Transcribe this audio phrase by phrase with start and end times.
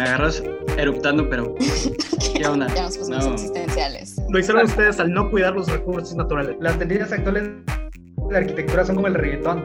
[0.00, 0.42] Me agarras
[0.78, 1.54] eruptando, pero
[2.34, 2.66] ¿qué onda?
[2.74, 3.34] Ya nos pusimos No.
[3.34, 4.16] existenciales.
[4.30, 6.56] Lo hicieron ustedes al no cuidar los recursos naturales.
[6.58, 9.62] Las tendencias actuales de la arquitectura son como el reggaetón.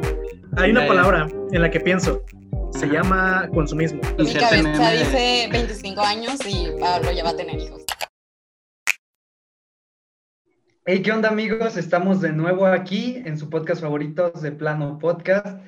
[0.57, 2.21] Hay una palabra en la que pienso.
[2.71, 4.01] Se llama consumismo.
[4.17, 7.83] Mi cabeza dice 25 años y Pablo ya va a tener hijos.
[10.85, 11.77] Hey, ¿qué onda amigos?
[11.77, 15.61] Estamos de nuevo aquí en su podcast favoritos de Plano Podcast.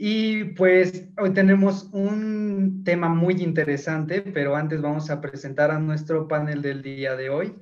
[0.00, 6.28] Y pues hoy tenemos un tema muy interesante, pero antes vamos a presentar a nuestro
[6.28, 7.56] panel del día de hoy,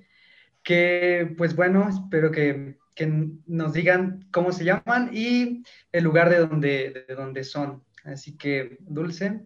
[0.63, 6.41] que pues bueno, espero que, que nos digan cómo se llaman y el lugar de
[6.41, 7.83] donde, de donde son.
[8.05, 9.41] Así que, Dulce.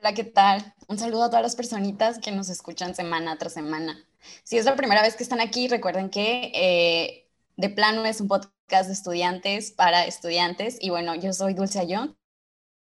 [0.00, 0.74] Hola, ¿qué tal?
[0.86, 4.04] Un saludo a todas las personitas que nos escuchan semana tras semana.
[4.44, 8.28] Si es la primera vez que están aquí, recuerden que eh, De Plano es un
[8.28, 10.78] podcast de estudiantes para estudiantes.
[10.80, 12.16] Y bueno, yo soy Dulce Ayón,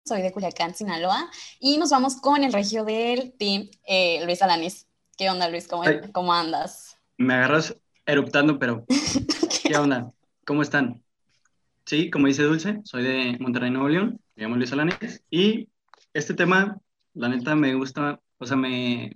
[0.05, 1.29] soy de Culiacán, Sinaloa.
[1.59, 4.87] Y nos vamos con el regio del team, eh, Luis Alanis.
[5.17, 5.67] ¿Qué onda, Luis?
[5.67, 6.01] ¿Cómo, Ay.
[6.11, 6.97] cómo andas?
[7.17, 8.85] Me agarras eruptando, pero
[9.63, 10.11] ¿qué onda?
[10.45, 11.03] ¿Cómo están?
[11.85, 15.69] Sí, como dice Dulce, soy de Monterrey, Nuevo León, me llamo Luis Alanes y
[16.13, 16.81] este tema,
[17.13, 19.15] la neta, me gusta, o sea, me,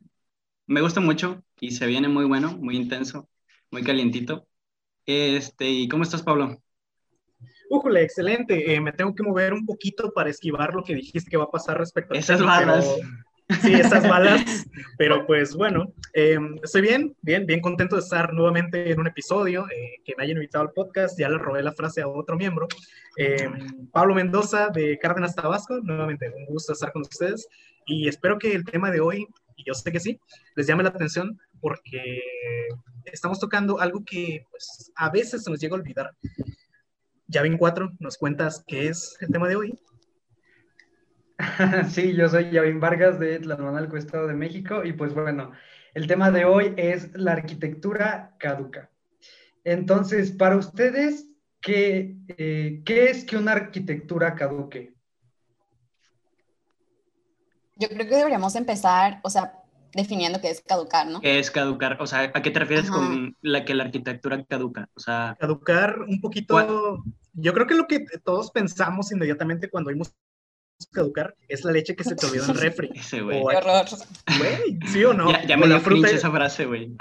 [0.67, 3.27] me gusta mucho y se viene muy bueno, muy intenso,
[3.71, 4.47] muy calientito.
[5.05, 6.57] Este, ¿y cómo estás, Pablo?
[7.69, 8.73] Újule, excelente.
[8.73, 11.51] Eh, me tengo que mover un poquito para esquivar lo que dijiste que va a
[11.51, 12.85] pasar respecto a Esas pero- balas.
[13.61, 14.65] Sí, esas balas.
[14.97, 19.65] Pero pues bueno, eh, estoy bien, bien, bien contento de estar nuevamente en un episodio,
[19.69, 21.19] eh, que me hayan invitado al podcast.
[21.19, 22.69] Ya le robé la frase a otro miembro.
[23.17, 23.49] Eh,
[23.91, 25.81] Pablo Mendoza de Cárdenas, Tabasco.
[25.81, 27.45] Nuevamente, un gusto estar con ustedes.
[27.85, 29.27] Y espero que el tema de hoy,
[29.61, 30.19] y yo sé que sí,
[30.55, 32.19] les llame la atención porque
[33.05, 36.11] estamos tocando algo que pues, a veces se nos llega a olvidar.
[37.27, 39.79] Yavin 4, ¿nos cuentas qué es el tema de hoy?
[41.89, 45.51] Sí, yo soy Yavin Vargas de Tlalmanalco, Estado de México, y pues bueno,
[45.95, 48.91] el tema de hoy es la arquitectura caduca.
[49.63, 54.93] Entonces, para ustedes, ¿qué, eh, ¿qué es que una arquitectura caduque?
[57.81, 59.53] Yo creo que deberíamos empezar, o sea,
[59.93, 61.19] definiendo qué es caducar, ¿no?
[61.19, 61.97] ¿Qué es caducar?
[61.99, 62.97] O sea, ¿a qué te refieres Ajá.
[62.99, 64.87] con la que la arquitectura caduca?
[64.93, 66.53] O sea, caducar un poquito.
[66.53, 66.67] ¿Cuál?
[67.33, 70.13] Yo creo que lo que todos pensamos inmediatamente cuando oímos
[70.91, 72.91] caducar es la leche que se te olvidó en el refri.
[72.93, 73.41] ese güey.
[73.41, 73.85] O, Qué horror.
[74.37, 75.31] güey, ¿sí o no?
[75.47, 76.95] Ya, me la fruta esa frase, güey.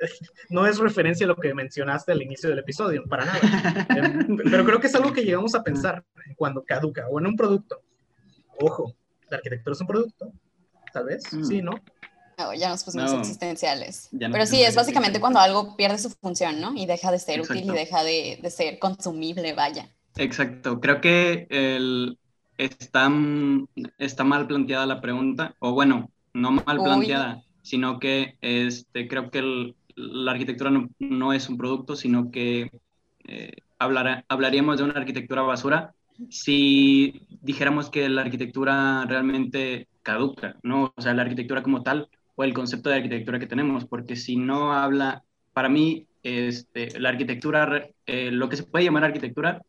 [0.48, 3.86] no es referencia a lo que mencionaste al inicio del episodio, para nada.
[3.96, 6.02] Em, Pero creo que es algo que llegamos a pensar
[6.36, 7.82] cuando caduca o en un producto.
[8.58, 8.94] Ojo,
[9.30, 10.32] la arquitectura es un producto,
[10.92, 11.44] tal vez, Mm.
[11.44, 11.72] sí, ¿no?
[12.38, 13.20] No, ya nos pusimos No.
[13.20, 14.08] existenciales.
[14.12, 16.72] No Pero sí, es básicamente cuando algo pierde su función, ¿no?
[16.74, 19.88] Y deja de ser útil y deja de, de ser consumible, vaya.
[20.16, 22.18] Exacto, creo que el,
[22.58, 23.10] está,
[23.98, 26.84] está mal planteada la pregunta, o bueno, no mal Uy.
[26.84, 32.30] planteada, sino que este, creo que el- la arquitectura no, no es un producto, sino
[32.30, 32.70] que
[33.24, 35.94] eh, hablaríamos de una arquitectura basura
[36.28, 40.92] si dijéramos que la arquitectura realmente caduca, ¿no?
[40.96, 44.36] O sea, la arquitectura como tal o el concepto de arquitectura que tenemos, porque si
[44.36, 49.62] no habla, para mí, este, la arquitectura, eh, lo que se puede llamar arquitectura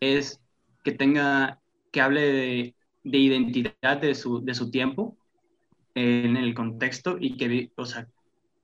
[0.00, 0.40] es
[0.84, 1.60] que tenga,
[1.92, 2.74] que hable de,
[3.04, 5.16] de identidad de su, de su tiempo
[5.94, 8.08] en el contexto y que, o sea,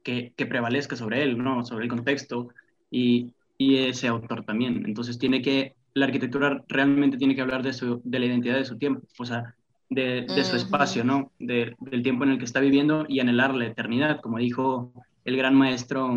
[0.02, 1.64] que, que prevalezca sobre él, ¿no?
[1.64, 2.48] Sobre el contexto
[2.90, 4.84] y, y ese autor también.
[4.86, 8.64] Entonces tiene que, la arquitectura realmente tiene que hablar de, su, de la identidad de
[8.64, 9.54] su tiempo, o sea,
[9.90, 11.32] de, de su espacio, ¿no?
[11.38, 14.92] De- del tiempo en el que está viviendo y anhelar la eternidad, como dijo
[15.24, 16.08] el gran maestro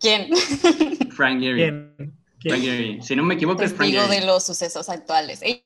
[0.00, 0.28] ¿Quién?
[1.10, 1.60] Frank Gehry.
[1.60, 1.94] ¿Quién?
[1.96, 2.12] ¿Quién?
[2.40, 3.02] Frank Gehry.
[3.02, 4.20] Si no me equivoco, es Frank Gehry.
[4.20, 5.42] de los sucesos actuales.
[5.42, 5.64] Y,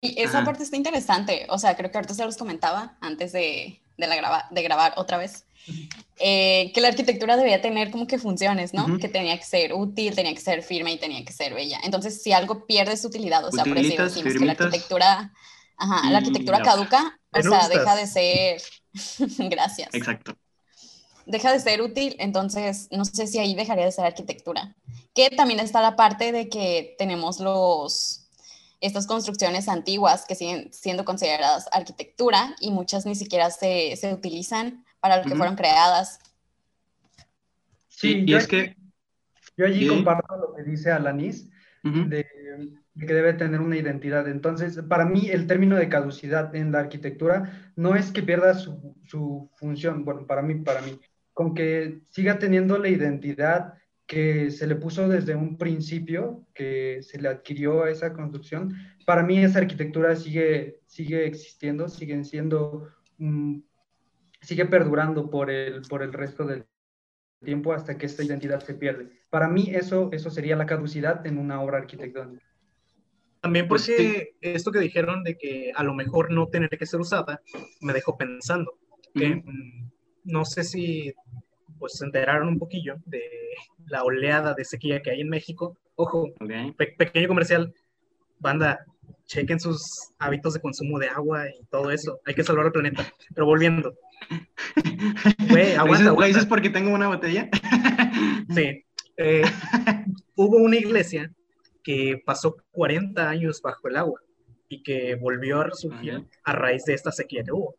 [0.00, 0.46] y esa Ajá.
[0.46, 1.46] parte está interesante.
[1.50, 4.94] O sea, creo que ahorita se los comentaba antes de, de, la graba- de grabar
[4.96, 5.46] otra vez.
[6.20, 8.98] Eh, que la arquitectura debía tener como que funciones, ¿no?
[8.98, 11.78] Que tenía que ser útil, tenía que ser firme y tenía que ser bella.
[11.84, 15.32] Entonces, si algo pierde su utilidad, o sea, por eso decimos que la arquitectura,
[15.76, 16.64] ajá, la arquitectura ya.
[16.64, 17.68] caduca, o sea, Vetustas.
[17.68, 18.62] deja de ser,
[19.50, 20.36] gracias, Exacto.
[21.26, 24.74] deja de ser útil, entonces no sé si ahí dejaría de ser arquitectura.
[25.14, 28.24] Que también está la parte de que tenemos los
[28.80, 34.84] estas construcciones antiguas que siguen siendo consideradas arquitectura y muchas ni siquiera se, se utilizan
[35.00, 36.18] para lo que fueron creadas.
[37.88, 38.76] Sí, y yo es allí- que...
[39.56, 39.88] Yo allí Sí.
[39.88, 41.48] comparto lo que dice Alanis.
[41.82, 42.26] De
[42.98, 44.28] que debe tener una identidad.
[44.28, 48.96] Entonces, para mí, el término de caducidad en la arquitectura no es que pierda su,
[49.06, 50.98] su función, bueno, para mí, para mí,
[51.32, 53.74] con que siga teniendo la identidad
[54.06, 58.74] que se le puso desde un principio, que se le adquirió a esa construcción,
[59.06, 62.88] para mí esa arquitectura sigue, sigue existiendo, siguen siendo,
[64.40, 66.66] sigue perdurando por el, por el resto del
[67.44, 69.10] tiempo hasta que esta identidad se pierde.
[69.30, 72.44] Para mí eso, eso sería la caducidad en una obra arquitectónica.
[73.40, 77.00] También pues porque esto que dijeron de que a lo mejor no tener que ser
[77.00, 77.40] usada,
[77.80, 78.72] me dejó pensando.
[79.14, 79.90] que, mm,
[80.24, 81.14] no sé si
[81.78, 83.22] pues se enteraron un poquillo de
[83.86, 85.78] la oleada de sequía que hay en México.
[85.94, 86.32] Ojo,
[86.76, 87.72] pequeño comercial,
[88.38, 88.84] banda,
[89.28, 92.20] chequen sus hábitos de consumo de agua y todo eso.
[92.24, 93.06] Hay que salvar el planeta.
[93.34, 93.94] Pero volviendo.
[95.50, 97.48] Güey, aguanta, ¿Lo dices porque tengo una botella?
[98.54, 98.84] sí.
[99.16, 99.42] Eh,
[100.34, 101.30] hubo una iglesia
[101.84, 104.20] que pasó 40 años bajo el agua
[104.68, 107.76] y que volvió a resurgir a raíz de esta sequía que hubo.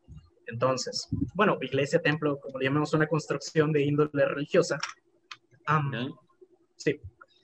[0.48, 4.80] Entonces, bueno, iglesia, templo, como le llamamos una construcción de índole religiosa.
[6.76, 7.00] Sí.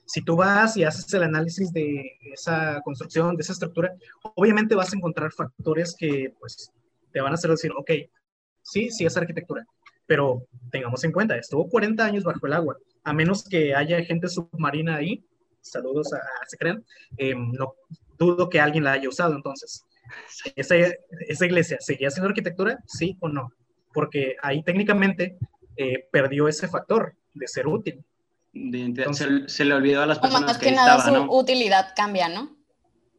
[0.06, 3.94] Si tú vas y haces el análisis de esa construcción, de esa estructura,
[4.34, 6.70] obviamente vas a encontrar factores que pues
[7.12, 7.90] te van a hacer decir, ok,
[8.62, 9.66] sí, sí es arquitectura,
[10.06, 14.28] pero tengamos en cuenta, estuvo 40 años bajo el agua, a menos que haya gente
[14.28, 15.24] submarina ahí,
[15.60, 16.84] saludos a, Se Crean,
[17.16, 17.74] em, no
[18.18, 19.84] dudo que alguien la haya usado entonces.
[20.54, 20.76] ¿Esa,
[21.28, 22.78] esa iglesia seguía siendo arquitectura?
[22.86, 23.50] Sí o no,
[23.92, 25.36] porque ahí técnicamente
[25.76, 28.04] eh, perdió ese factor de ser útil.
[29.46, 32.56] Se, le olvidó a las personas más que, nada su utilidad cambia, ¿no?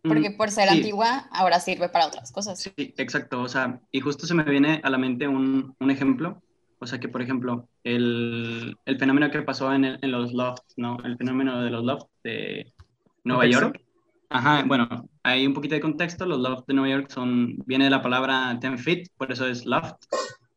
[0.03, 2.59] Porque por ser antigua ahora sirve para otras cosas.
[2.59, 3.41] Sí, exacto.
[3.41, 6.41] O sea, y justo se me viene a la mente un, un ejemplo.
[6.79, 10.97] O sea, que por ejemplo, el, el fenómeno que pasó en, en, los lofts, ¿no?
[11.03, 12.71] El fenómeno de los lofts de
[13.23, 13.81] Nueva York.
[14.29, 16.25] Ajá, bueno, hay un poquito de contexto.
[16.25, 19.65] Los lofts de Nueva York son, viene de la palabra 10 feet, por eso es
[19.65, 19.95] loft.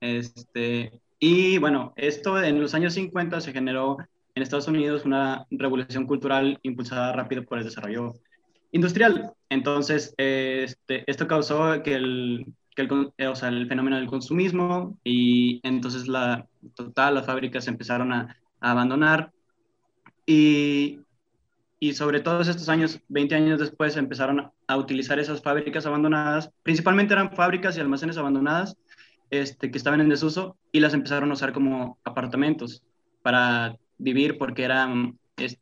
[0.00, 3.99] Este, y bueno, esto en los años 50 se generó
[4.40, 8.14] en Estados Unidos una revolución cultural impulsada rápido por el desarrollo
[8.72, 9.32] industrial.
[9.50, 15.60] Entonces, este, esto causó que el, que el, o sea, el fenómeno del consumismo y
[15.62, 19.31] entonces la, total, las fábricas empezaron a, a abandonar
[20.25, 21.00] y,
[21.78, 27.12] y sobre todos estos años, 20 años después, empezaron a utilizar esas fábricas abandonadas, principalmente
[27.12, 28.75] eran fábricas y almacenes abandonadas
[29.28, 32.82] este, que estaban en desuso y las empezaron a usar como apartamentos
[33.22, 35.19] para vivir porque eran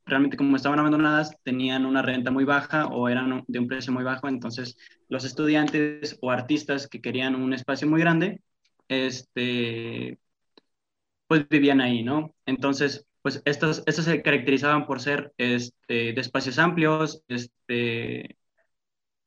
[0.06, 4.05] realmente como estaban abandonadas, tenían una renta muy baja o eran de un precio muy
[4.05, 4.76] bajo, entonces
[5.08, 8.40] los estudiantes o artistas que querían un espacio muy grande,
[8.88, 10.19] este,
[11.26, 12.35] pues vivían ahí, ¿no?
[12.46, 18.37] Entonces, pues estas, estas se caracterizaban por ser este, de espacios amplios, este,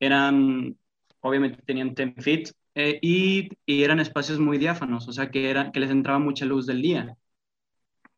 [0.00, 0.76] eran,
[1.20, 5.70] obviamente tenían 10 feet, eh, y, y, eran espacios muy diáfanos, o sea que, era,
[5.72, 7.16] que les entraba mucha luz del día.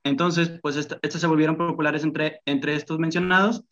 [0.04, 3.64] Entonces, pues estos se volvieron populares entre, entre estos mencionados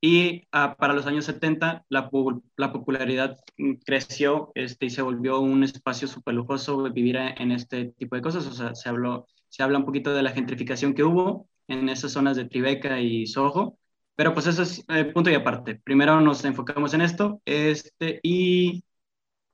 [0.00, 2.10] y ah, para los años 70 la,
[2.56, 3.38] la popularidad
[3.84, 8.46] creció este, y se volvió un espacio súper lujoso vivir en este tipo de cosas.
[8.46, 12.12] O sea, se, habló, se habla un poquito de la gentrificación que hubo en esas
[12.12, 13.78] zonas de Tribeca y Soho,
[14.14, 15.76] pero pues eso es eh, punto y aparte.
[15.76, 18.84] Primero nos enfocamos en esto este, y,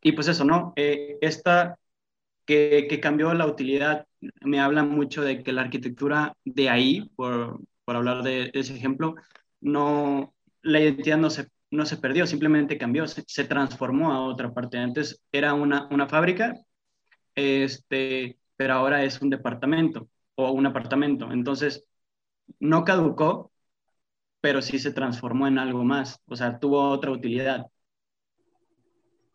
[0.03, 0.73] y pues eso, ¿no?
[0.77, 1.79] Eh, esta
[2.45, 4.07] que, que cambió la utilidad
[4.41, 9.15] me habla mucho de que la arquitectura de ahí, por, por hablar de ese ejemplo,
[9.61, 14.53] no, la identidad no se, no se perdió, simplemente cambió, se, se transformó a otra
[14.53, 14.79] parte.
[14.79, 16.55] Antes era una, una fábrica,
[17.35, 21.31] este, pero ahora es un departamento o un apartamento.
[21.33, 21.85] Entonces,
[22.61, 23.53] no caducó,
[24.41, 27.67] pero sí se transformó en algo más, o sea, tuvo otra utilidad.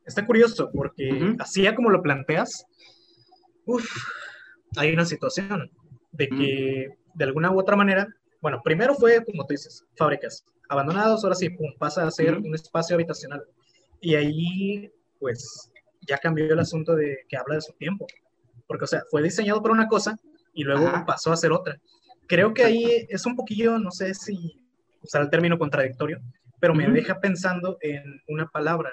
[0.05, 2.65] Está curioso porque así como lo planteas,
[3.65, 3.89] uf,
[4.77, 5.71] hay una situación
[6.11, 8.07] de que de alguna u otra manera,
[8.41, 12.53] bueno, primero fue, como tú dices, fábricas abandonados, ahora sí, pum, pasa a ser un
[12.53, 13.43] espacio habitacional.
[13.99, 18.07] Y ahí, pues, ya cambió el asunto de que habla de su tiempo.
[18.67, 20.15] Porque, o sea, fue diseñado para una cosa
[20.53, 21.79] y luego pasó a ser otra.
[22.27, 24.61] Creo que ahí es un poquillo, no sé si
[25.01, 26.19] usar el término contradictorio,
[26.59, 28.91] pero me deja pensando en una palabra,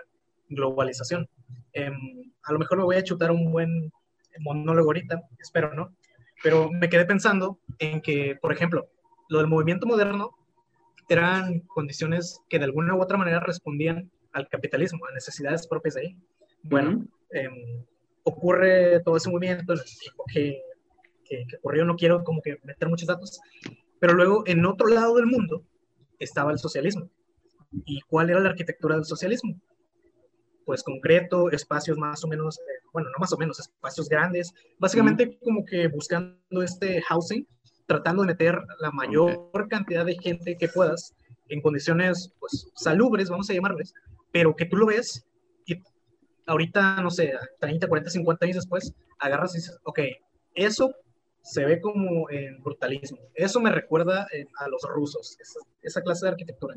[0.48, 1.28] globalización.
[1.72, 1.94] Em,
[2.42, 3.92] a lo mejor me voy a chutar un buen
[4.40, 5.94] monólogo ahorita, espero, ¿no?
[6.42, 8.88] Pero me quedé pensando en que, por ejemplo,
[9.28, 10.36] lo del movimiento moderno
[11.08, 16.00] eran condiciones que de alguna u otra manera respondían al capitalismo, a necesidades propias de
[16.02, 16.16] ahí.
[16.62, 17.84] Bueno, em,
[18.24, 19.74] ocurre todo ese movimiento
[20.32, 20.60] que,
[21.24, 23.40] que, que ocurrió, no quiero como que meter muchos datos,
[23.98, 25.64] pero luego en otro lado del mundo
[26.18, 27.08] estaba el socialismo.
[27.84, 29.60] ¿Y cuál era la arquitectura del socialismo?
[30.66, 35.38] Pues concreto, espacios más o menos eh, bueno, no más o menos, espacios grandes, básicamente
[35.42, 37.46] como que buscando este housing
[37.86, 41.14] tratando de meter la mayor cantidad de gente que puedas
[41.48, 43.94] en condiciones pues, salubres, vamos a llamarles,
[44.32, 45.24] pero que tú lo ves
[45.66, 45.80] y
[46.46, 50.00] ahorita, no sé, 30, 40, 50 años después, agarras y dices, ok,
[50.54, 50.94] eso
[51.42, 53.18] se ve como en brutalismo.
[53.34, 56.74] Eso me recuerda eh, a los rusos, esa, esa, clase de arquitectura.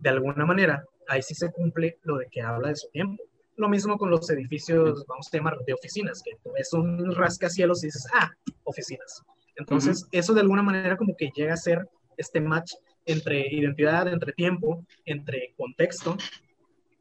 [0.00, 3.22] De alguna manera, ahí sí se cumple lo de que habla de su tiempo.
[3.56, 7.86] Lo mismo con los edificios, vamos a llamar de oficinas, que es un rascacielos y
[7.86, 8.30] dices, ah,
[8.64, 9.22] oficinas.
[9.56, 11.88] Entonces, eso de alguna manera como que llega a ser
[12.18, 12.72] este match
[13.06, 16.16] entre identidad, entre tiempo, entre contexto,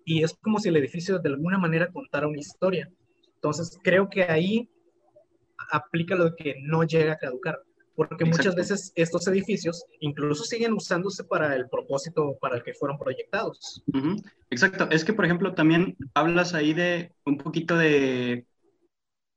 [0.05, 2.89] y es como si el edificio de alguna manera contara una historia.
[3.35, 4.69] Entonces, creo que ahí
[5.71, 7.59] aplica lo que no llega a caducar,
[7.95, 12.97] porque muchas veces estos edificios incluso siguen usándose para el propósito para el que fueron
[12.97, 13.83] proyectados.
[14.49, 18.45] Exacto, es que por ejemplo también hablas ahí de un poquito de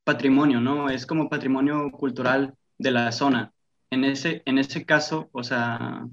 [0.04, 0.90] patrimonio, ¿no?
[0.90, 3.52] Es como patrimonio cultural de la zona.
[3.90, 6.06] En ese, en ese caso, o sea,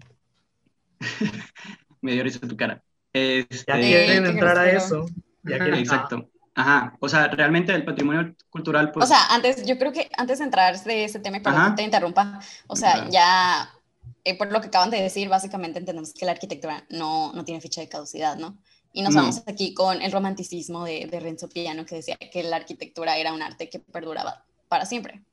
[2.02, 2.84] me dio risa tu cara.
[3.12, 3.66] Este...
[3.68, 5.06] Ya quieren entrar a eso.
[5.46, 6.30] Exacto.
[6.56, 9.04] Ajá, o sea, realmente el patrimonio cultural, pues...
[9.04, 11.84] O sea, antes, yo creo que antes de entrar de ese tema, para que te
[11.84, 13.70] interrumpa, o sea, ya,
[14.24, 17.60] eh, por lo que acaban de decir, básicamente entendemos que la arquitectura no, no tiene
[17.60, 18.58] fecha de caducidad, ¿no?
[18.94, 22.56] Y nos vamos aquí con el romanticismo de, de Renzo Piano, que decía que la
[22.56, 25.26] arquitectura era un arte que perduraba para siempre.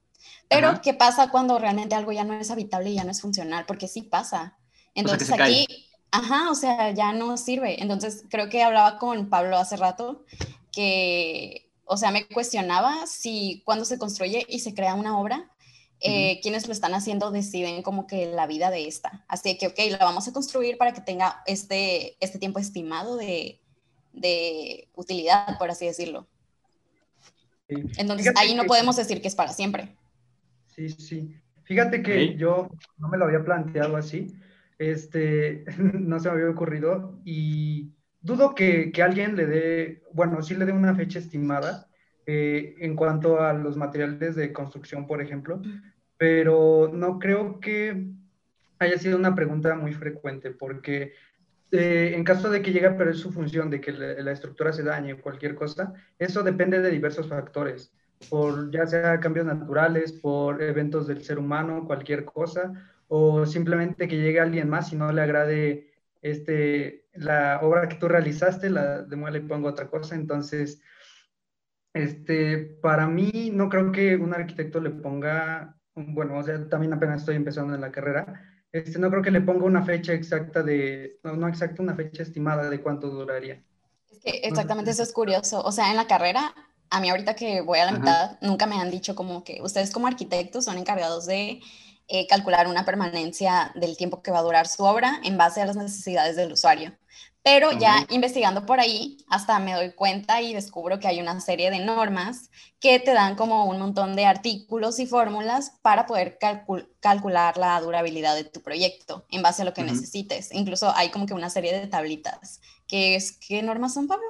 [0.49, 3.65] Pero, ¿qué pasa cuando realmente algo ya no es habitable y ya no es funcional?
[3.67, 4.59] Porque sí pasa.
[4.95, 5.67] Entonces aquí,
[6.11, 7.81] ajá, o sea, ya no sirve.
[7.81, 10.25] Entonces creo que hablaba con Pablo hace rato
[10.73, 15.51] que, o sea, me cuestionaba si cuando se construye y se crea una obra,
[16.01, 19.25] eh, quienes lo están haciendo deciden como que la vida de esta.
[19.29, 23.61] Así que, ok, la vamos a construir para que tenga este, este tiempo estimado de,
[24.13, 26.27] de utilidad, por así decirlo.
[27.69, 29.97] Entonces, ahí no podemos decir que es para siempre.
[30.75, 31.37] Sí, sí.
[31.65, 34.35] Fíjate que yo no me lo había planteado así,
[34.79, 40.55] este, no se me había ocurrido y dudo que, que alguien le dé, bueno, sí
[40.55, 41.89] le dé una fecha estimada
[42.27, 45.61] eh, en cuanto a los materiales de construcción, por ejemplo,
[46.17, 48.07] pero no creo que
[48.79, 51.13] haya sido una pregunta muy frecuente porque
[51.73, 54.73] eh, en caso de que llegue a perder su función, de que la, la estructura
[54.73, 57.93] se dañe o cualquier cosa, eso depende de diversos factores
[58.29, 62.73] por ya sea cambios naturales, por eventos del ser humano, cualquier cosa,
[63.09, 65.92] o simplemente que llegue alguien más y no le agrade
[66.23, 70.15] este, la obra que tú realizaste, la de y pongo otra cosa.
[70.15, 70.81] Entonces,
[71.93, 77.21] este, para mí no creo que un arquitecto le ponga, bueno, o sea, también apenas
[77.21, 81.19] estoy empezando en la carrera, este, no creo que le ponga una fecha exacta de,
[81.23, 83.63] no, no exacta, una fecha estimada de cuánto duraría.
[84.11, 85.63] Es que exactamente eso es curioso.
[85.63, 86.55] O sea, en la carrera
[86.93, 89.91] a mí ahorita que voy a la mitad, nunca me han dicho como que ustedes
[89.91, 91.61] como arquitectos son encargados de
[92.09, 95.67] eh, calcular una permanencia del tiempo que va a durar su obra en base a
[95.67, 96.93] las necesidades del usuario.
[97.45, 101.73] Pero ya investigando por ahí, hasta me doy cuenta y descubro que hay una serie
[101.73, 106.39] de normas que te dan como un montón de artículos y fórmulas para poder
[107.01, 110.53] calcular la durabilidad de tu proyecto en base a lo que necesites.
[110.53, 112.61] Incluso hay como que una serie de tablitas.
[112.87, 114.27] ¿Qué, es, ¿Qué normas son, Pablo?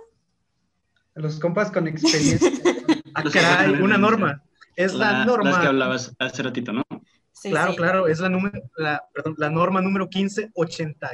[1.14, 2.50] Los compas con experiencia.
[3.14, 4.42] ah, una norma.
[4.74, 5.50] Es la, norma.
[5.50, 6.82] Las que hablabas hace ratito, ¿no?
[7.42, 11.10] Sí, claro, claro, es la, número, la, perdón, la norma número 1580.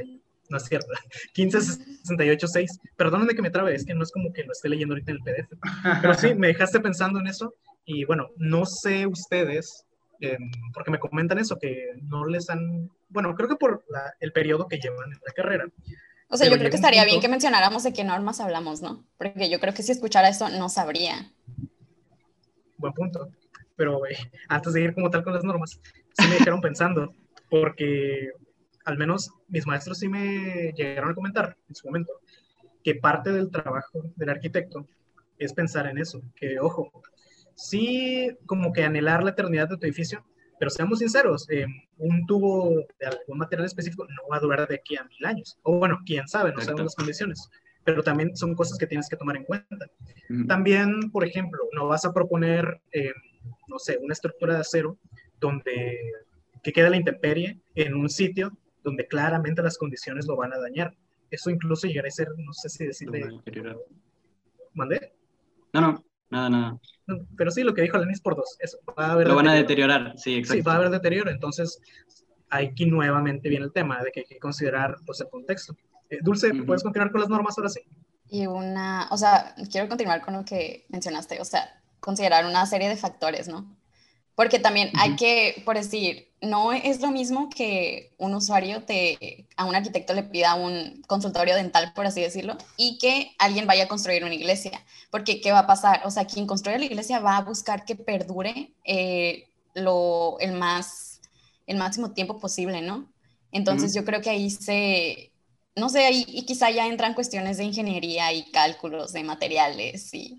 [0.50, 0.88] No es cierto,
[1.34, 2.80] 15686.
[2.96, 5.16] Perdóname que me trabe, es que no es como que lo esté leyendo ahorita en
[5.16, 5.58] el PDF.
[6.02, 7.54] Pero sí, me dejaste pensando en eso.
[7.86, 9.86] Y bueno, no sé ustedes,
[10.20, 12.90] em, porque me comentan eso, que no les han.
[13.08, 13.82] Bueno, creo que por
[14.20, 15.64] el periodo que llevan en la carrera,
[16.30, 19.02] o sea, yo creo que estaría bien que mencionáramos de qué normas hablamos, ¿no?
[19.16, 21.32] Porque yo creo que si escuchara eso no sabría.
[22.76, 23.30] Buen punto.
[23.78, 24.18] Pero eh,
[24.48, 25.80] antes de ir como tal con las normas,
[26.12, 27.14] sí me dejaron pensando,
[27.48, 28.32] porque
[28.84, 32.12] al menos mis maestros sí me llegaron a comentar en su momento
[32.84, 34.86] que parte del trabajo del arquitecto
[35.38, 36.92] es pensar en eso, que ojo,
[37.54, 40.24] sí como que anhelar la eternidad de tu edificio,
[40.58, 41.66] pero seamos sinceros, eh,
[41.98, 45.58] un tubo de algún material específico no va a durar de aquí a mil años.
[45.62, 47.48] O bueno, quién sabe, no sabemos las condiciones.
[47.84, 49.86] Pero también son cosas que tienes que tomar en cuenta.
[50.46, 53.12] También, por ejemplo, no vas a proponer, eh,
[53.68, 54.98] no sé, una estructura de acero
[55.40, 55.98] donde
[56.62, 60.96] que quede la intemperie en un sitio donde claramente las condiciones lo van a dañar.
[61.30, 63.28] Eso incluso llegaría a ser, no sé si decirle...
[64.74, 65.12] ¿Mandé?
[65.72, 66.78] No, no, Nada, nada.
[67.36, 68.56] Pero sí, lo que dijo Lenis por dos.
[68.60, 70.62] Eso, va a haber Lo van a deteriorar, sí, exacto.
[70.62, 71.30] Sí, va a haber deterioro.
[71.30, 71.80] Entonces,
[72.50, 75.74] aquí nuevamente viene el tema de que hay que considerar pues, el contexto.
[76.10, 77.80] Eh, Dulce, ¿puedes continuar con las normas ahora sí?
[78.30, 82.88] Y una, o sea, quiero continuar con lo que mencionaste, o sea, considerar una serie
[82.88, 83.78] de factores, ¿no?
[84.38, 89.64] Porque también hay que, por decir, no es lo mismo que un usuario te, a
[89.64, 93.88] un arquitecto le pida un consultorio dental, por así decirlo, y que alguien vaya a
[93.88, 94.84] construir una iglesia.
[95.10, 96.02] Porque, ¿qué va a pasar?
[96.04, 101.20] O sea, quien construye la iglesia va a buscar que perdure eh, lo, el, más,
[101.66, 103.12] el máximo tiempo posible, ¿no?
[103.50, 105.32] Entonces, yo creo que ahí se,
[105.74, 110.38] no sé, ahí y quizá ya entran cuestiones de ingeniería y cálculos de materiales y,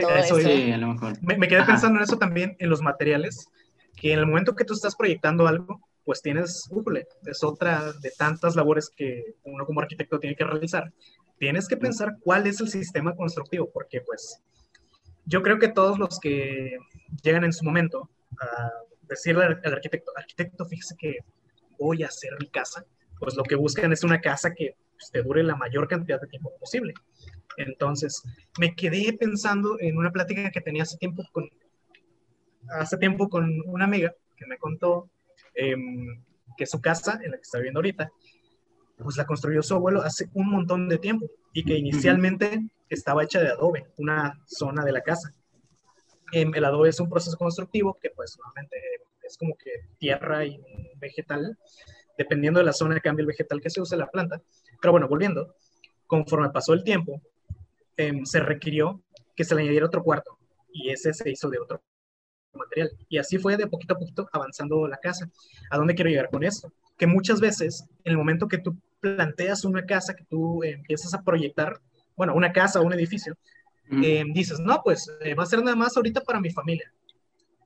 [0.00, 0.36] todo eso.
[0.36, 1.22] a lo mejor.
[1.22, 3.48] Me, quedé pensando en eso también, en los materiales,
[3.96, 6.68] que en el momento que tú estás proyectando algo, pues tienes,
[7.26, 10.92] es otra de tantas labores que uno como arquitecto tiene que realizar.
[11.38, 14.40] Tienes que pensar cuál es el sistema constructivo, porque pues
[15.24, 16.76] yo creo que todos los que
[17.22, 18.70] llegan en su momento a
[19.02, 21.18] decirle al arquitecto, arquitecto, fíjese que
[21.78, 22.84] voy a hacer mi casa,
[23.18, 26.26] pues lo que buscan es una casa que pues, te dure la mayor cantidad de
[26.26, 26.94] tiempo posible.
[27.56, 28.22] Entonces,
[28.58, 31.48] me quedé pensando en una plática que tenía hace tiempo con,
[32.78, 35.10] hace tiempo con una amiga que me contó
[35.54, 36.22] em,
[36.56, 38.10] que su casa, en la que está viviendo ahorita,
[38.98, 43.40] pues la construyó su abuelo hace un montón de tiempo y que inicialmente estaba hecha
[43.40, 45.32] de adobe, una zona de la casa.
[46.32, 48.76] Em, el adobe es un proceso constructivo que pues normalmente
[49.22, 50.60] es como que tierra y
[50.96, 51.56] vegetal
[52.16, 54.40] dependiendo de la zona cambia el vegetal que se usa en la planta.
[54.80, 55.54] Pero bueno, volviendo,
[56.06, 57.20] conforme pasó el tiempo,
[57.96, 59.02] em, se requirió
[59.34, 60.38] que se le añadiera otro cuarto
[60.72, 61.82] y ese se hizo de otro
[62.52, 62.90] material.
[63.08, 65.28] Y así fue de poquito a poquito avanzando la casa.
[65.70, 66.72] ¿A dónde quiero llegar con esto?
[66.96, 71.22] Que muchas veces, en el momento que tú planteas una casa, que tú empiezas a
[71.22, 71.80] proyectar,
[72.16, 73.36] bueno, una casa o un edificio,
[73.90, 76.92] em, dices, no, pues eh, va a ser nada más ahorita para mi familia.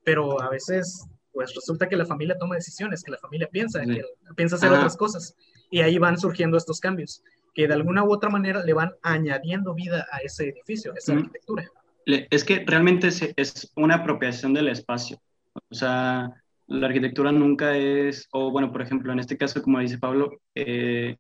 [0.04, 1.06] Pero a veces
[1.38, 4.02] pues resulta que la familia toma decisiones, que la familia piensa, que
[4.34, 5.36] piensa hacer otras cosas.
[5.70, 7.22] Y ahí van surgiendo estos cambios,
[7.58, 11.14] que de alguna u otra manera le van añadiendo vida a ese edificio, a esa
[11.14, 11.68] arquitectura.
[12.06, 15.20] Es que realmente es, una apropiación del espacio.
[15.68, 16.30] O sea,
[16.68, 21.16] la arquitectura nunca es, o bueno, por ejemplo, en este caso, como dice Pablo, eh,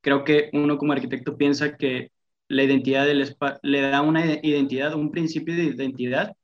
[0.00, 2.12] creo que uno como arquitecto piensa que
[2.46, 6.36] la identidad del espacio le da una identidad, un principio de identidad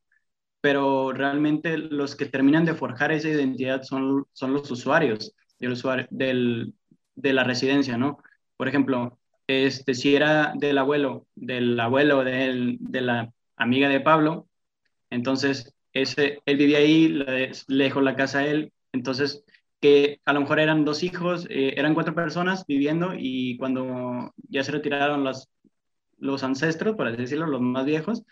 [0.60, 6.08] pero realmente los que terminan de forjar esa identidad son, son los usuarios, del usuario
[6.10, 6.74] del,
[7.14, 8.18] de la residencia, ¿no?
[8.56, 14.48] Por ejemplo, este, si era del abuelo, del abuelo de, la amiga de Pablo,
[15.10, 19.44] entonces ese, él vivía ahí, le, dejó la casa a él, entonces
[19.80, 24.64] que a lo mejor eran dos hijos, eh, eran cuatro personas viviendo y cuando ya
[24.64, 25.48] se retiraron los,
[26.18, 28.22] los ancestros, por así decirlo, los más viejos,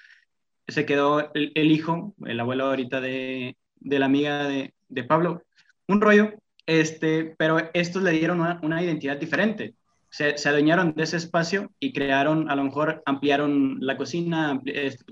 [0.66, 5.42] se quedó el, hijo, el abuelo ahorita de, de la amiga de, de, Pablo,
[5.88, 6.32] un rollo,
[6.66, 9.74] este, pero estos le dieron una, identidad diferente.
[10.14, 14.62] Se, se, adueñaron de ese espacio y crearon, a lo mejor ampliaron la cocina,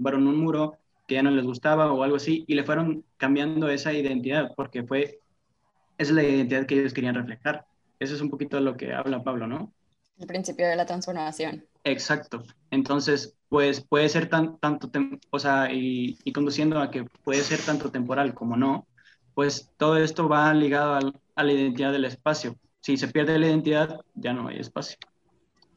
[0.00, 3.68] fueron un muro que ya no les gustaba o algo así, y le fueron cambiando
[3.68, 5.18] esa identidad, porque fue,
[5.98, 7.66] esa es la identidad que ellos querían reflejar.
[7.98, 9.72] Eso es un poquito de lo que habla Pablo, ¿no?
[10.20, 11.64] El principio de la transformación.
[11.82, 12.44] Exacto.
[12.70, 14.88] Entonces, pues puede ser tan, tanto,
[15.30, 18.86] o sea, y, conduciendo a que puede ser tanto temporal como no,
[19.34, 22.56] pues todo esto va ligado a la identidad del espacio.
[22.82, 24.98] Si se pierde la identidad, ya no hay espacio.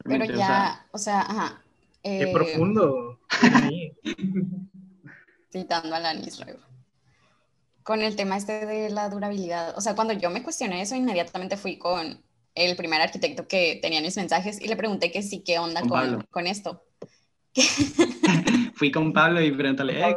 [0.04, 1.62] Pero ya, o sea, ajá.
[2.04, 3.20] Qué eh, profundo.
[5.52, 6.60] Citando a Lanis luego.
[7.84, 11.58] Con el tema este de la durabilidad, o sea, cuando yo me cuestioné eso, inmediatamente
[11.58, 12.20] fui con
[12.56, 16.26] el primer arquitecto que tenía mis mensajes y le pregunté que sí, qué onda con,
[16.32, 16.84] con, esto.
[18.76, 20.16] Fui con Pablo y preguntéle, ¿eh,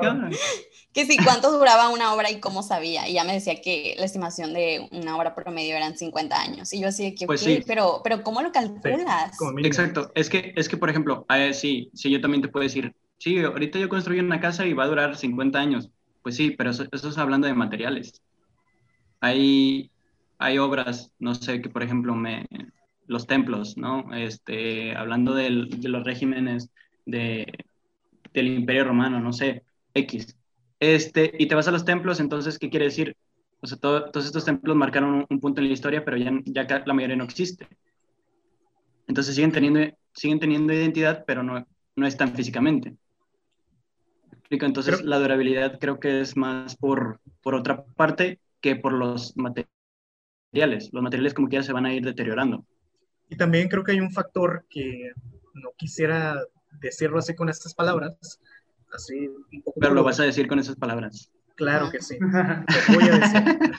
[0.93, 3.09] Que sí, cuánto duraba una obra y cómo sabía.
[3.09, 6.73] Y ya me decía que la estimación de una obra promedio eran 50 años.
[6.73, 7.63] Y yo así de que, pues sí.
[7.67, 9.39] pero, pero ¿cómo lo calculas?
[9.63, 10.11] Exacto.
[10.15, 13.79] Es que, es que, por ejemplo, sí, sí, yo también te puedo decir, sí, ahorita
[13.79, 15.91] yo construí una casa y va a durar 50 años.
[16.23, 18.23] Pues sí, pero eso, eso es hablando de materiales.
[19.21, 19.91] Hay,
[20.39, 22.47] hay obras, no sé, que por ejemplo me,
[23.09, 24.15] los templos, ¿no?
[24.15, 26.71] Este, hablando de los regímenes
[27.07, 27.65] de,
[28.33, 30.37] del Imperio Romano, no sé, X.
[30.81, 33.17] Este, y te vas a los templos, entonces, ¿qué quiere decir?
[33.61, 36.95] O sea, todos estos templos marcaron un, punto en la historia, pero ya, ya la
[36.95, 37.67] mayoría no existe.
[39.09, 39.81] Entonces siguen teniendo,
[40.13, 42.97] siguen teniendo identidad, pero no, no están físicamente.
[44.51, 49.79] Entonces, la durabilidad creo que es más por, por otra parte que por los materiales
[50.49, 50.91] materiales.
[50.93, 52.65] Los materiales como que ya se van a ir deteriorando.
[53.29, 55.13] Y también creo que hay un factor que
[55.55, 56.37] no quisiera
[56.81, 58.41] decirlo así con estas palabras,
[58.93, 61.31] así un poco Pero lo vas a decir con esas palabras.
[61.55, 63.73] Claro que sí, lo voy a decir.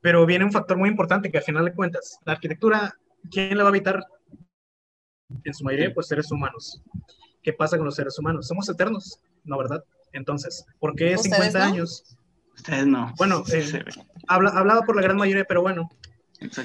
[0.00, 2.98] Pero viene un factor muy importante que al final de cuentas, la arquitectura,
[3.30, 4.04] ¿quién la va a habitar?
[5.44, 6.82] En su mayoría, pues seres humanos.
[7.42, 8.46] ¿Qué pasa con los seres humanos?
[8.46, 9.82] Somos eternos, ¿no verdad?
[10.12, 12.16] Entonces, ¿por qué 50 años?
[12.54, 13.14] Ustedes no.
[13.16, 13.82] Bueno, eh,
[14.28, 15.88] habla, hablaba por la gran mayoría, pero bueno,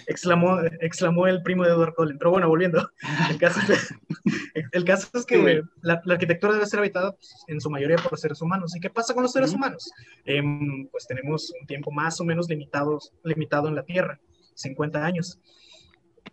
[0.07, 2.17] exclamó, exclamó el primo de Edward Cullen.
[2.17, 2.89] Pero bueno, volviendo.
[3.29, 3.93] El caso es,
[4.71, 8.41] el caso es que la, arquitectura debe ser habitada pues, en su mayoría por seres
[8.41, 8.75] humanos.
[8.75, 9.89] ¿Y qué pasa con los seres humanos?
[10.25, 14.19] Em, pues tenemos un tiempo más o menos limitado, limitado en la Tierra,
[14.55, 15.39] 50 años.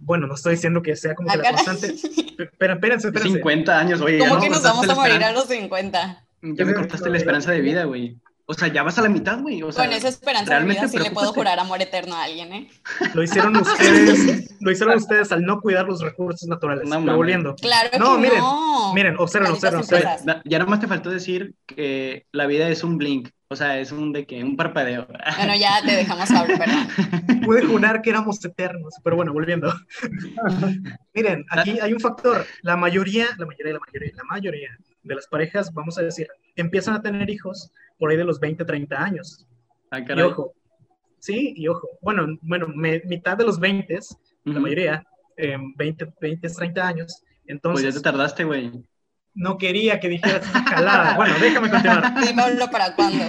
[0.01, 1.95] Bueno, no estoy diciendo que sea como que la constante.
[2.59, 3.37] Pero espérense, espérense.
[3.37, 4.19] 50 años, oye.
[4.19, 6.27] ¿Cómo que nos vamos a morir a los 50?
[6.43, 8.19] Ya me cortaste la esperanza de vida, güey.
[8.47, 9.63] O sea, ya vas a la mitad, güey.
[9.63, 12.53] O sea, Con esa esperanza de vida sí le puedo jurar amor eterno a alguien,
[12.53, 12.71] ¿eh?
[13.15, 16.87] Lo hicieron ustedes, lo hicieron ustedes al no cuidar los recursos naturales.
[16.87, 17.55] No, volviendo.
[17.57, 18.19] Claro que no.
[18.19, 18.43] miren,
[18.95, 20.43] miren, observen, observen, observen.
[20.45, 23.31] Ya nomás te faltó decir que la vida es un blink.
[23.49, 25.07] O sea, es un de que un parpadeo.
[25.37, 27.43] Bueno, ya te dejamos hablar, perdón.
[27.45, 29.73] Pude jurar que éramos eternos, pero bueno, volviendo.
[31.15, 32.47] Miren, aquí hay un factor.
[32.63, 36.27] La mayoría, la mayoría, la mayoría, la mayoría de las parejas, vamos a decir,
[36.57, 39.47] empiezan a tener hijos por ahí de los 20, 30 años.
[39.91, 40.55] Ah, y ojo,
[41.19, 44.01] sí, y ojo, bueno, bueno, mitad de los 20,
[44.45, 47.23] la mayoría, 20, 20, 30 años.
[47.47, 48.73] Entonces, pues ya te tardaste, güey.
[49.35, 51.17] No quería que dijeras jalada.
[51.17, 52.15] bueno, déjame continuar.
[52.27, 53.25] Dímelo para cuándo.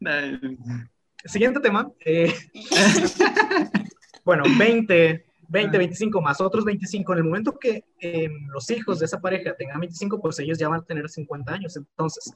[1.24, 1.90] Siguiente tema.
[2.04, 2.34] Eh,
[4.24, 7.12] bueno, 20, 20, 25 más otros 25.
[7.12, 10.68] En el momento que em, los hijos de esa pareja tengan 25, pues ellos ya
[10.68, 11.76] van a tener 50 años.
[11.76, 12.32] Entonces,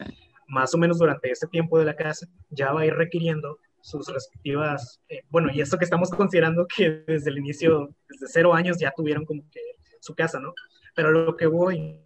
[0.47, 4.09] más o menos durante ese tiempo de la casa, ya va a ir requiriendo sus
[4.13, 8.79] respectivas, eh, bueno, y esto que estamos considerando que desde el inicio, desde cero años
[8.81, 9.61] ya tuvieron como que
[10.01, 10.53] su casa, ¿no?
[10.97, 12.01] Pero lo que voy,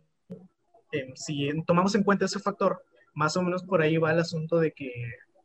[0.93, 2.83] em, si tomamos en cuenta ese factor,
[3.15, 4.93] más o menos por ahí va el asunto de que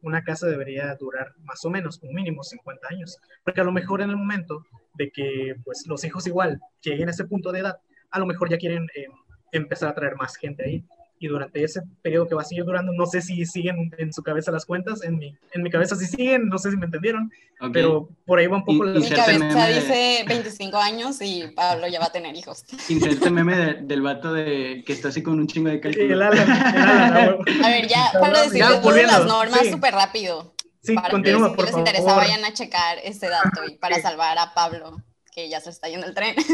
[0.02, 4.02] una casa debería durar más o menos, un mínimo 50 años, porque a lo mejor
[4.02, 7.80] en el momento de que pues los hijos igual lleguen a ese punto de edad,
[8.12, 9.08] a lo mejor ya quieren eh,
[9.52, 10.86] empezar a traer más gente ahí.
[11.18, 14.22] Y durante ese periodo que va a seguir durando, no sé si siguen en su
[14.22, 17.32] cabeza las cuentas, en mi, en mi cabeza sí siguen, no sé si me entendieron,
[17.72, 19.00] pero por ahí va un poco la...
[19.00, 22.66] Mi cabeza dice 25 años y Pablo ya va a tener hijos.
[22.90, 26.26] Inserte meme del vato de, que está así con un chingo de cálculo.
[26.26, 30.54] a ver, ya para decirles todas las normas súper rápido.
[30.86, 34.38] Sí, para continúa, que si les interesa, vayan a checar este dato y para salvar
[34.38, 35.02] a Pablo,
[35.34, 36.36] que ya se está yendo el tren.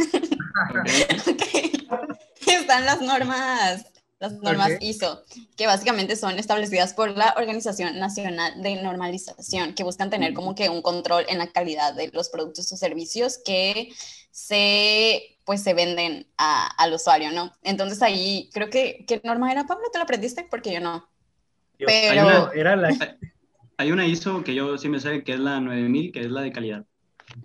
[2.47, 3.90] Están las normas,
[4.21, 5.23] las normas ISO,
[5.57, 10.69] que básicamente son establecidas por la Organización Nacional de Normalización, que buscan tener como que
[10.69, 13.91] un control en la calidad de los productos o servicios que
[14.29, 17.51] se, pues, se venden a, al usuario, ¿no?
[17.63, 19.85] Entonces ahí, creo que, ¿qué norma era, Pablo?
[19.91, 20.47] ¿Te lo aprendiste?
[20.49, 21.09] Porque yo no.
[21.79, 22.53] Pero...
[22.53, 23.17] Era la
[23.77, 26.41] hay una ISO que yo sí me sé que es la 9000, que es la
[26.41, 26.85] de calidad.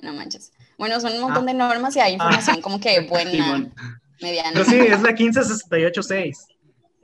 [0.03, 0.53] No manches.
[0.77, 1.53] Bueno, son un montón ah.
[1.53, 3.73] de normas y hay información como que buena,
[4.21, 4.51] mediana.
[4.53, 6.49] Pero sí, es la 15686.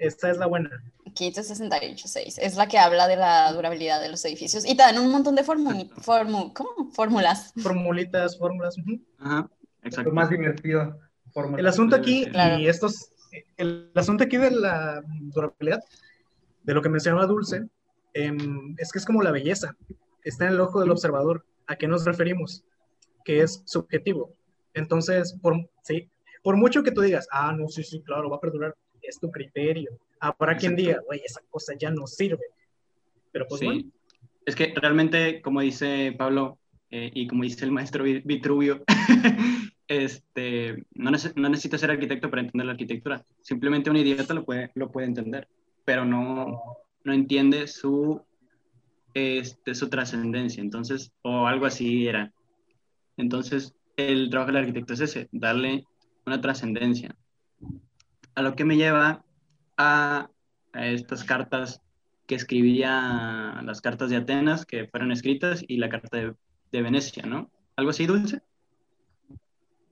[0.02, 0.70] Esta es la buena.
[1.14, 2.38] 15686.
[2.38, 4.64] Es la que habla de la durabilidad de los edificios.
[4.64, 6.90] Y te dan un montón de ¿cómo?
[6.92, 7.52] fórmulas.
[7.62, 8.76] Formulitas, fórmulas.
[9.18, 9.48] Ajá,
[9.82, 10.10] exacto.
[10.10, 10.98] Lo más divertido.
[11.56, 12.26] El asunto aquí,
[12.58, 13.12] y estos,
[13.56, 15.82] el asunto aquí de la durabilidad,
[16.62, 17.68] de lo que mencionaba Dulce,
[18.14, 19.76] Em, es que es como la belleza,
[20.22, 21.44] está en el ojo del observador.
[21.66, 22.64] ¿A qué nos referimos?
[23.24, 24.34] Que es subjetivo.
[24.74, 26.10] Entonces, por, sí,
[26.42, 29.30] por mucho que tú digas, ah, no, sí, sí, claro, va a perdurar, es tu
[29.30, 29.98] criterio.
[30.20, 32.44] Habrá quien diga, güey, esa cosa ya no sirve.
[33.30, 33.90] Pero pues sí.
[34.44, 36.58] Es que realmente, como dice Pablo
[36.90, 38.84] eh, y como dice el maestro Vitruvio,
[39.88, 43.24] este, no, no necesita ser arquitecto para entender la arquitectura.
[43.40, 45.48] Simplemente un idiota lo puede, lo puede entender,
[45.84, 46.60] pero no,
[47.04, 48.20] no entiende su,
[49.14, 52.32] este, su trascendencia, entonces, o algo así era.
[53.16, 55.84] Entonces, el trabajo del arquitecto es ese, darle
[56.26, 57.14] una trascendencia.
[58.34, 59.24] A lo que me lleva
[59.76, 60.28] a,
[60.74, 61.80] estas cartas
[62.26, 67.50] que escribía, las cartas de Atenas que fueron escritas y la carta de, Venecia, ¿no?
[67.76, 68.40] ¿Algo así, Dulce?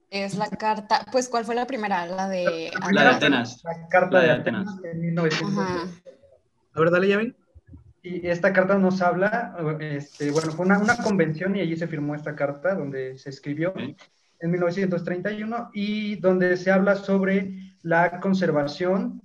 [0.09, 2.07] Es la carta, pues, ¿cuál fue la primera?
[2.07, 3.63] La de, la de Atenas.
[3.63, 4.67] La carta de, Atenas.
[4.79, 6.03] Atenas.
[6.73, 7.35] A ver, dale, Yavin.
[8.03, 12.15] Y esta carta nos habla, este, bueno, fue una, una, convención y allí se firmó
[12.15, 19.21] esta carta donde se escribió en 1931 y donde se habla sobre la conservación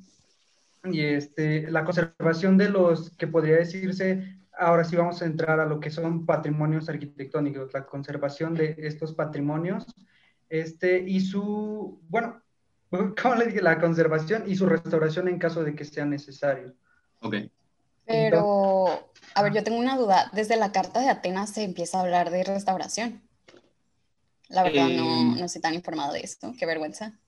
[0.84, 5.66] y este, la conservación de los que podría decirse, ahora sí vamos a entrar a
[5.66, 9.86] lo que son patrimonios arquitectónicos, la conservación de estos patrimonios
[10.48, 12.42] este, y su, bueno,
[13.22, 13.62] ¿cómo le dije?
[13.62, 16.74] La conservación y su restauración en caso de que sea necesario.
[17.20, 17.36] Ok.
[18.06, 20.30] Pero, a ver, yo tengo una duda.
[20.32, 23.20] Desde la Carta de Atenas se empieza a hablar de restauración.
[24.48, 26.54] La verdad, no, eh, no estoy tan informado de esto.
[26.56, 27.18] Qué vergüenza.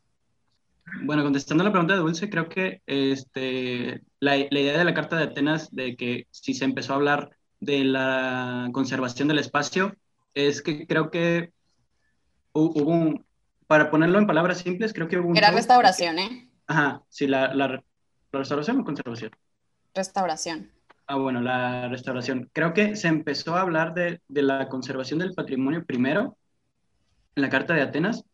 [1.03, 5.17] Bueno, contestando la pregunta de Dulce, creo que este, la, la, idea de la Carta
[5.17, 9.95] de Atenas de que si se empezó a hablar de la conservación del espacio
[10.35, 11.53] es que creo que
[12.53, 13.25] hubo un,
[13.67, 15.37] para ponerlo en palabras simples, creo que hubo un...
[15.37, 16.51] Era restauración, ¿eh?
[16.67, 17.83] Ajá, sí, la, la,
[18.33, 19.31] restauración o conservación.
[19.95, 20.71] Restauración.
[21.07, 22.51] Ah, bueno, la restauración.
[22.53, 26.37] Creo que se empezó a hablar de, de la conservación del patrimonio primero
[27.35, 28.25] en la Carta de Atenas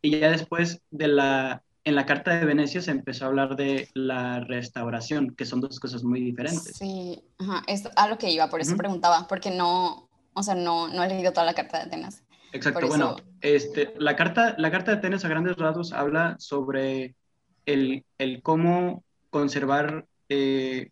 [0.00, 3.88] y ya después de la, en la Carta de Venecia se empezó a hablar de
[3.94, 6.76] la restauración, que son dos cosas muy diferentes.
[6.76, 10.88] Sí, ajá, es a lo que iba, por eso preguntaba, porque no, o sea, no,
[10.88, 12.22] no he leído toda la Carta de Atenas.
[12.52, 17.14] Exacto, bueno, este, la, carta, la Carta de Atenas a grandes rasgos habla sobre
[17.66, 20.90] el, el cómo conservar eh,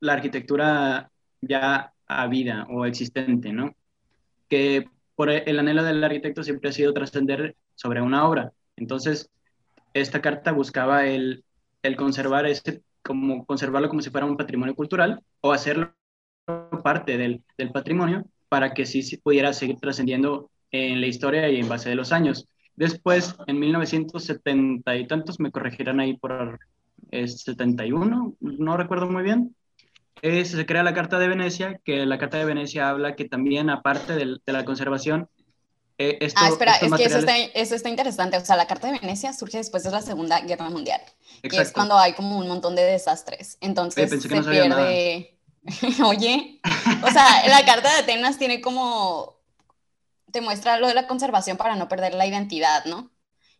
[0.00, 3.74] la arquitectura ya a vida o existente, ¿no?
[4.48, 8.52] Que por el anhelo del arquitecto siempre ha sido trascender sobre una obra.
[8.76, 9.30] Entonces,
[10.00, 11.44] esta carta buscaba el,
[11.82, 15.94] el conservar este, como conservarlo como si fuera un patrimonio cultural o hacerlo
[16.82, 21.68] parte del, del patrimonio para que sí, pudiera seguir trascendiendo en la historia y en
[21.68, 22.48] base de los años.
[22.76, 26.60] Después, en 1970 y tantos, me corregirán ahí por
[27.10, 29.54] 71, no recuerdo muy bien,
[30.22, 34.14] se crea la Carta de Venecia, que la Carta de Venecia habla que también, aparte
[34.14, 35.28] de, la conservación,
[35.98, 38.36] eh, ah, espera, es que eso está, eso está, interesante.
[38.36, 41.00] O sea, la Carta de Venecia surge después de la Segunda Guerra Mundial,
[41.42, 43.58] que es cuando hay como un montón de desastres.
[43.60, 45.32] Entonces se pierde...
[46.04, 46.60] Oye,
[47.02, 49.40] o sea, la Carta de Atenas tiene como...
[50.30, 53.10] te muestra lo de la conservación para no perder la identidad, ¿no?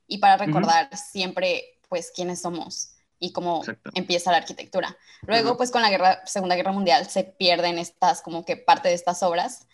[0.07, 3.62] Y para recordar siempre, pues, quiénes somos y cómo
[3.94, 4.96] empieza la arquitectura.
[5.22, 8.94] Luego, pues con la guerra, Segunda Guerra Mundial se pierden estas, como que parte de
[8.94, 9.66] estas obras.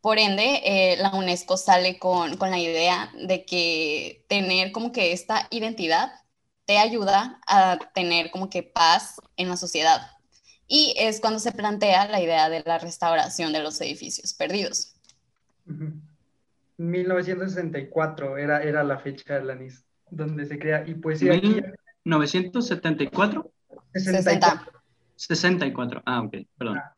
[0.00, 5.12] Por ende, eh, la UNESCO sale con, con, la idea de que tener como que
[5.12, 6.10] esta identidad
[6.64, 10.00] te ayuda a tener como que paz en la sociedad.
[10.66, 14.94] Y es cuando se plantea la idea de la restauración de los edificios perdidos.
[16.76, 21.60] 1964 era, era la fecha de la NIS, donde se crea, y pues sí, aquí
[22.04, 23.52] 974.
[23.92, 24.72] 64.
[25.16, 26.02] 64.
[26.06, 26.78] Ah, ok, perdón.
[26.78, 26.94] Ah,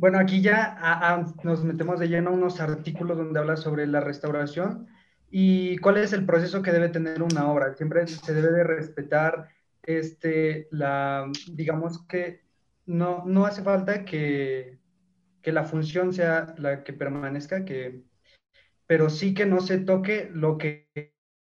[0.00, 3.86] bueno, aquí ya ah, ah, nos metemos de lleno a unos artículos donde habla sobre
[3.86, 4.88] la restauración
[5.30, 7.74] y cuál es el proceso que debe tener una obra.
[7.74, 9.50] Siempre se debe de respetar,
[9.82, 12.40] este, la, digamos que
[12.86, 14.78] no, no hace falta que,
[15.42, 18.02] que la función sea la que permanezca, que,
[18.86, 20.88] pero sí que no se toque lo que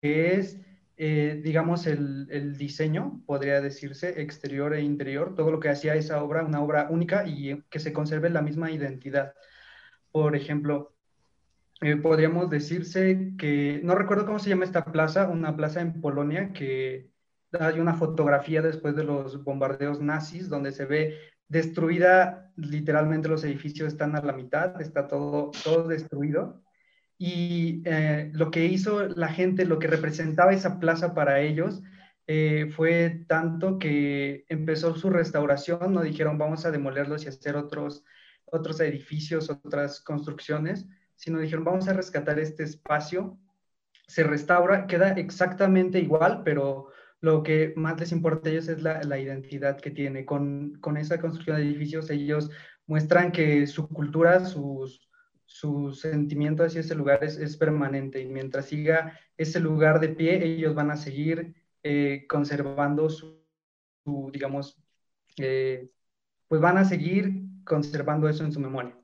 [0.01, 0.57] es
[0.99, 6.43] eh, digamos, el, diseño, podría decirse, exterior e interior, todo lo que hacía esa obra,
[6.43, 9.33] una obra única y que se conserve la misma identidad.
[10.11, 10.95] Por ejemplo,
[11.81, 16.51] eh, podríamos decirse que, no recuerdo cómo se llama esta plaza, una plaza en Polonia
[16.51, 17.11] que
[17.59, 21.15] hay una fotografía después de los bombardeos nazis donde se ve
[21.47, 26.63] destruida, literalmente los edificios están a la mitad, está todo, todo destruido
[27.17, 31.81] y eh, lo que hizo la gente, lo que representaba esa plaza para ellos,
[32.27, 38.03] eh, fue tanto que empezó su restauración, no dijeron vamos a demolerlos y hacer otros,
[38.45, 43.39] otros edificios, otras construcciones, sino dijeron vamos a rescatar este espacio,
[44.07, 49.01] se restaura, queda exactamente igual, pero lo que más les importa a ellos es la,
[49.03, 50.25] la identidad que tiene.
[50.25, 52.49] Con, con esa construcción de edificios ellos
[52.85, 55.06] muestran que su cultura, sus,
[55.47, 60.75] su sentimiento hacia ese lugar es, permanente y mientras siga ese lugar de pie, ellos
[60.75, 63.41] van a seguir eh, conservando su,
[64.31, 64.77] digamos,
[65.37, 65.89] eh,
[66.47, 67.31] pues van a seguir
[67.63, 68.95] conservando eso en su memoria.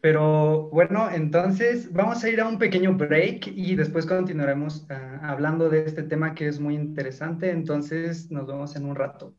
[0.00, 5.68] Pero bueno, entonces vamos a ir a un pequeño break y después continuaremos ah, hablando
[5.68, 7.50] de este tema que es muy interesante.
[7.50, 9.34] Entonces nos vemos en un rato.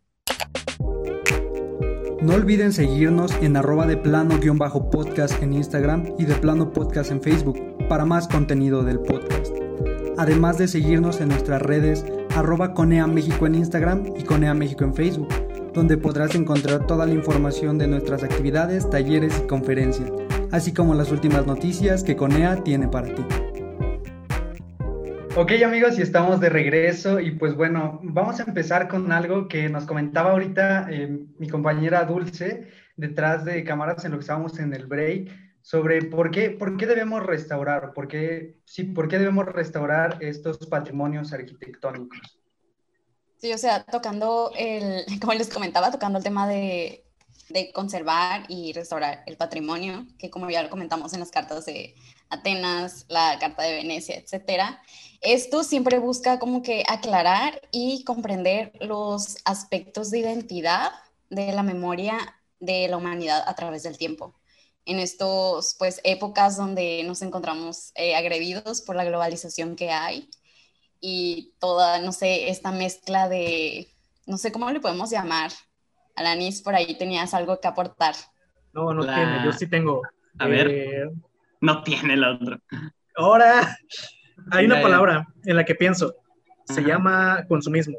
[2.28, 7.58] No olviden seguirnos en arroba de plano-podcast en Instagram y de plano podcast en Facebook
[7.88, 9.56] para más contenido del podcast.
[10.18, 12.04] Además de seguirnos en nuestras redes
[12.36, 15.30] arroba Conea México en Instagram y Conea México en Facebook,
[15.74, 20.12] donde podrás encontrar toda la información de nuestras actividades, talleres y conferencias,
[20.52, 23.24] así como las últimas noticias que Conea tiene para ti.
[25.39, 29.69] Ok amigos, y estamos de regreso y pues bueno, vamos a empezar con algo que
[29.69, 34.73] nos comentaba ahorita eh, mi compañera Dulce detrás de cámaras en lo que estábamos en
[34.73, 35.30] el break
[35.62, 40.58] sobre por qué, por qué debemos restaurar, por qué, sí, por qué debemos restaurar estos
[40.65, 42.39] patrimonios arquitectónicos.
[43.38, 47.06] Sí, o sea, tocando el, como les comentaba, tocando el tema de,
[47.50, 51.96] de conservar y restaurar el patrimonio, que como ya lo comentamos en las cartas de
[52.30, 54.82] Atenas, la Carta de Venecia, etcétera.
[55.22, 60.92] Esto siempre busca como que aclarar y comprender los aspectos de identidad
[61.30, 64.36] de la memoria de la humanidad a través del tiempo.
[64.86, 70.30] En estos, pues, épocas donde nos encontramos eh, agredidos por la globalización que hay
[71.00, 73.94] y toda, no sé, esta mezcla de,
[74.26, 75.52] no sé cómo le podemos llamar.
[76.18, 78.16] Alanis, por ahí tenías algo que aportar.
[78.74, 80.02] No, no tiene, yo sí tengo.
[80.40, 81.10] A ver, eh,
[81.62, 82.60] no tiene la otra.
[83.16, 83.78] Ahora,
[84.52, 86.16] hay una palabra en la que pienso,
[86.66, 87.98] se llama consumismo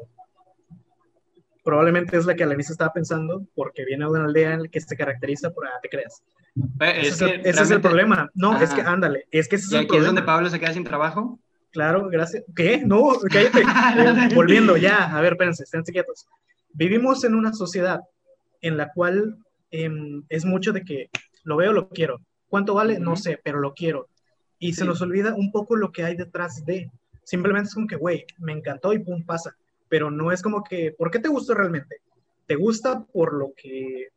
[1.69, 4.81] probablemente es la que Alanis estaba pensando, porque viene de una aldea en la que
[4.81, 6.23] se caracteriza por, ah, te creas.
[6.79, 8.27] ese, es, el problema.
[8.33, 10.73] No, es que, ándale, es que ese es el aquí es donde Pablo se queda
[10.73, 11.39] sin trabajo?
[11.71, 12.43] Claro, gracias.
[12.55, 12.81] ¿Qué?
[12.83, 13.61] No, cállate.
[14.31, 16.27] Eh, volviendo, ya, a ver, espérense, estén quietos.
[16.73, 18.01] Vivimos en una sociedad
[18.61, 19.37] en la cual
[19.71, 21.09] em, es mucho de que
[21.43, 22.19] lo veo, lo quiero.
[22.49, 22.99] ¿Cuánto vale?
[22.99, 24.07] No sé, pero lo quiero.
[24.57, 26.91] Y se nos olvida un poco lo que hay detrás de.
[27.23, 29.55] Simplemente es como que, güey, me encantó y pum, pasa
[29.89, 31.97] pero no es como que, ¿por qué te gusta realmente?
[32.45, 34.09] ¿Te gusta por lo que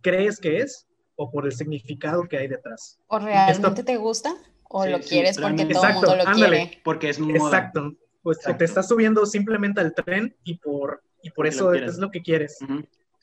[0.00, 2.98] crees que es o por el significado que hay detrás?
[3.06, 4.34] ¿O realmente te gusta?
[4.68, 6.80] ¿O lo quieres porque todo el mundo lo quiere?
[6.82, 7.36] Porque es moda.
[7.36, 7.92] Exacto.
[8.22, 12.22] Pues te estás subiendo simplemente al tren y por, y por eso es lo que
[12.22, 12.58] quieres.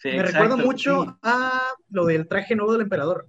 [0.04, 3.28] Me recuerda mucho a lo del traje nuevo del emperador.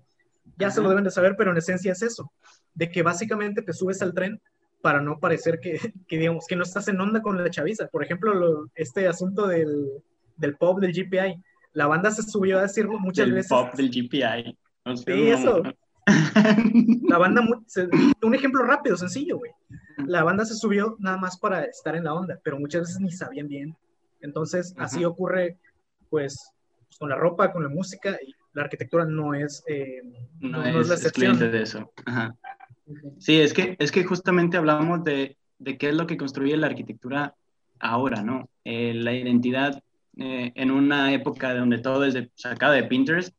[0.57, 2.33] Ya se lo deben de saber, pero en esencia es eso,
[2.75, 4.41] de que básicamente te subes al tren
[4.83, 7.87] para no parecer que, que, digamos, que no estás en onda con la chaviza.
[7.89, 9.89] Por ejemplo, este asunto del,
[10.37, 11.43] del pop del GPI.
[11.73, 13.49] La banda se subió a decirlo muchas del veces.
[13.49, 14.57] pop del GPI.
[14.97, 15.63] sí, eso.
[17.09, 17.43] la banda,
[18.23, 19.53] un ejemplo rápido, sencillo, güey.
[20.07, 23.11] La banda se subió nada más para estar en la onda, pero muchas veces ni
[23.11, 23.77] sabían bien.
[24.25, 25.59] Entonces, así ocurre,
[26.09, 26.51] pues,
[26.99, 30.03] con la ropa, con la música, y la arquitectura no es, eh,
[30.41, 31.39] no, es, la excepción.
[31.39, 31.93] de eso.
[32.07, 32.35] Ajá.
[33.19, 36.69] Sí, es que, es que justamente hablamos de, de qué es lo que construye la
[36.69, 37.35] arquitectura
[37.81, 38.49] ahora, ¿no?
[38.65, 39.83] Eh, la identidad
[40.17, 43.35] eh, en una época donde todo es sacado de Pinterest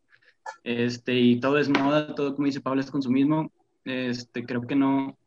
[0.63, 3.51] este, y todo es moda, todo como dice Pablo es consumismo,
[3.85, 5.17] este, creo que no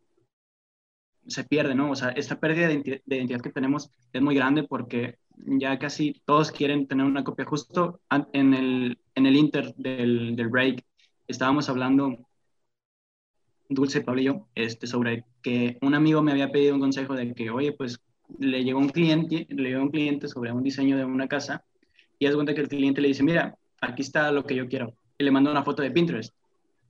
[1.27, 1.91] se pierde, ¿no?
[1.91, 6.51] O sea, esta pérdida de, identidad que tenemos es muy grande porque ya casi todos
[6.51, 7.45] quieren tener una copia.
[7.45, 8.01] Justo
[8.33, 10.85] en el, en el inter del, del break
[11.27, 12.29] estábamos hablando
[13.69, 17.35] Dulce, Pablo y yo, este, sobre que un amigo me había pedido un consejo de
[17.35, 18.01] que, oye, pues
[18.39, 21.65] le llegó un cliente, le llegó un cliente sobre un diseño de una casa
[22.19, 24.95] y es cuenta que el cliente le dice, mira, aquí está lo que yo quiero.
[25.19, 26.35] Y le manda una foto de Pinterest.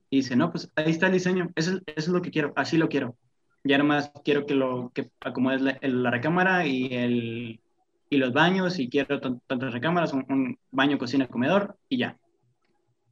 [0.09, 2.89] Y dice, no, pues ahí está el diseño, eso, es lo que quiero, así lo
[2.89, 3.15] quiero.
[3.63, 7.59] Ya nomás quiero que lo que acomodes la, la recámara y, el,
[8.09, 12.17] y los baños y quiero tantas recámaras, un, baño, cocina, comedor y ya.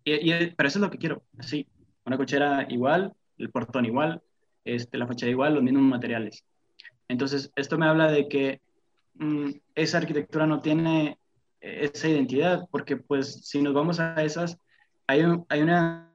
[0.04, 1.68] Y, y, pero eso es lo que quiero, así,
[2.06, 4.22] una cochera igual, el portón igual,
[4.66, 6.44] este, la fachada igual, los mismos materiales.
[7.08, 8.62] Entonces, esto me habla de que
[9.16, 11.18] mm, esa arquitectura no tiene
[11.62, 14.58] esa identidad, porque pues si nos vamos a esas,
[15.08, 16.12] hay, hay una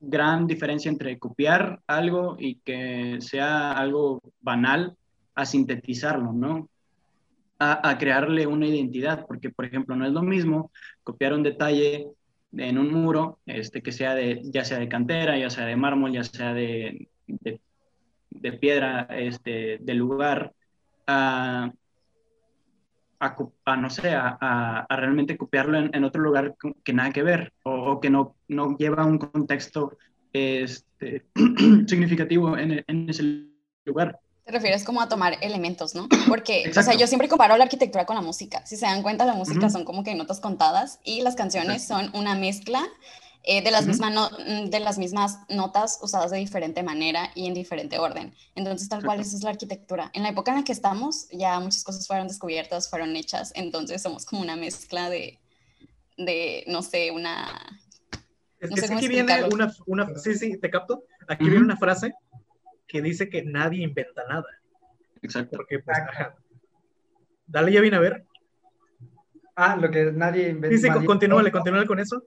[0.00, 4.96] gran diferencia entre copiar algo y que sea algo banal
[5.34, 6.68] a sintetizarlo, ¿no?
[7.58, 10.70] A, a, crearle una identidad, porque por ejemplo no es lo mismo
[11.02, 12.06] copiar un detalle
[12.52, 16.12] en un muro, este, que sea de, ya sea de cantera, ya sea de mármol,
[16.12, 20.52] ya sea de, de, piedra este, del lugar,
[21.06, 21.72] a,
[23.18, 28.10] a, no sé, a, realmente copiarlo en, otro lugar que nada que ver o, que
[28.10, 29.96] no, no lleva un contexto
[30.32, 31.26] este,
[31.86, 33.48] significativo en ese
[33.84, 34.18] lugar.
[34.46, 36.08] Te refieres como a tomar elementos, ¿no?
[36.28, 38.64] Porque, o sea, yo siempre comparo la arquitectura con la música.
[38.64, 42.10] Si se dan cuenta, la música son como que notas contadas y las canciones son
[42.14, 42.86] una mezcla
[43.42, 47.54] eh, de, las mismas mm, de las mismas notas usadas de diferente manera y en
[47.54, 48.32] diferente orden.
[48.54, 50.12] Entonces, tal cual, esa es la arquitectura.
[50.14, 54.00] En la época en la que estamos, ya muchas cosas fueron descubiertas, fueron hechas, entonces
[54.00, 55.40] somos como una mezcla de,
[56.16, 57.48] de no sé, una...
[58.60, 61.02] Es que aquí viene una, una, sí, sí, te capto.
[61.26, 62.14] Aquí viene una frase
[62.86, 64.46] que dice que nadie inventa nada.
[65.22, 65.56] Exacto.
[65.56, 66.36] Porque, pues, ajá.
[67.46, 68.24] Dale, ya viene a ver.
[69.54, 70.76] Ah, lo que nadie inventa.
[70.76, 72.22] Sí, sí, continúale, continúale con eso.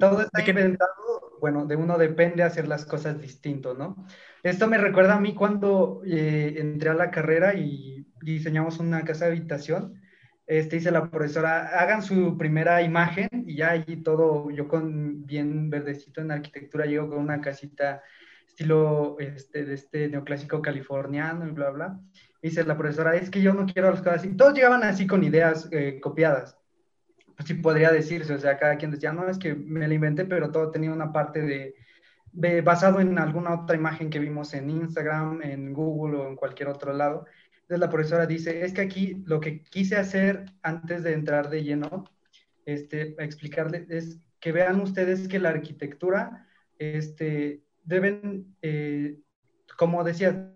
[0.00, 4.06] Todo está inventado, bueno, de uno depende hacer las cosas distinto, ¿no?
[4.42, 9.26] Esto me recuerda a mí cuando eh, entré a la carrera y diseñamos una casa
[9.26, 10.00] de habitación.
[10.46, 15.68] Este, dice la profesora, hagan su primera imagen y ya allí todo, yo con bien
[15.68, 18.02] verdecito en arquitectura, llego con una casita
[18.56, 22.00] estilo este, de este neoclásico californiano y bla, bla.
[22.40, 24.34] dice la profesora, es que yo no quiero las cosas así.
[24.34, 26.56] Todos llegaban así con ideas eh, copiadas.
[27.36, 30.24] Pues sí podría decirse, o sea, cada quien decía, no, es que me la inventé,
[30.24, 31.74] pero todo tenía una parte de,
[32.32, 36.70] de, basado en alguna otra imagen que vimos en Instagram, en Google o en cualquier
[36.70, 37.26] otro lado.
[37.52, 41.62] Entonces la profesora dice, es que aquí lo que quise hacer antes de entrar de
[41.62, 42.04] lleno,
[42.64, 46.46] este, explicarle, es que vean ustedes que la arquitectura,
[46.78, 49.18] este, deben, eh,
[49.78, 50.52] como decía,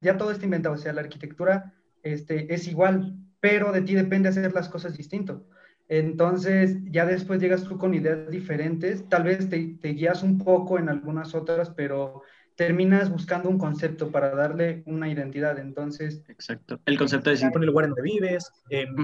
[0.00, 4.28] ya todo está inventado, o sea, la arquitectura este, es igual, pero de ti depende
[4.28, 5.46] hacer las cosas distinto.
[5.88, 10.78] Entonces, ya después llegas tú con ideas diferentes, tal vez te, te guías un poco
[10.78, 12.22] en algunas otras, pero
[12.56, 15.58] terminas buscando un concepto para darle una identidad.
[15.58, 16.80] Entonces, exacto.
[16.86, 18.50] El concepto de con el lugar donde vives,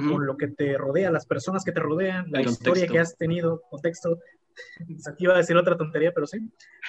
[0.09, 3.63] con lo que te rodea, las personas que te rodean, la historia que has tenido,
[3.71, 4.19] contexto.
[5.07, 6.39] Aquí iba a decir otra tontería, pero sí.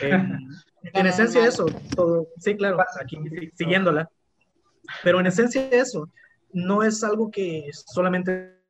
[0.02, 3.18] en esencia eso, todo, sí, claro, aquí
[3.56, 4.10] siguiéndola.
[5.04, 6.10] Pero en esencia eso,
[6.52, 8.64] no es algo que solamente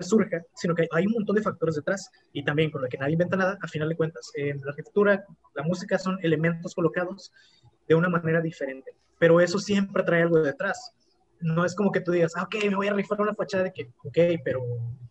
[0.00, 3.14] surja, sino que hay un montón de factores detrás y también con lo que nadie
[3.14, 5.24] inventa nada, a final de cuentas, en la arquitectura,
[5.54, 7.32] la música son elementos colocados
[7.88, 10.92] de una manera diferente, pero eso siempre trae algo detrás.
[11.40, 13.72] No es como que tú digas, ah, ok, me voy a rifar una fachada de
[13.72, 14.62] que, ok, pero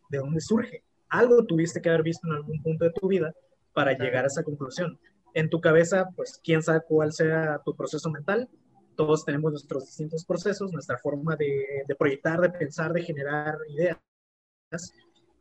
[0.10, 0.84] ¿de dónde surge?
[1.18, 3.34] Algo tuviste que haber visto en algún punto de tu vida
[3.74, 5.00] para llegar a esa conclusión.
[5.34, 8.50] En tu cabeza, pues, quién sabe cuál sea tu proceso mental.
[8.96, 13.98] Todos tenemos nuestros distintos procesos, nuestra forma de, de proyectar, de pensar, de generar ideas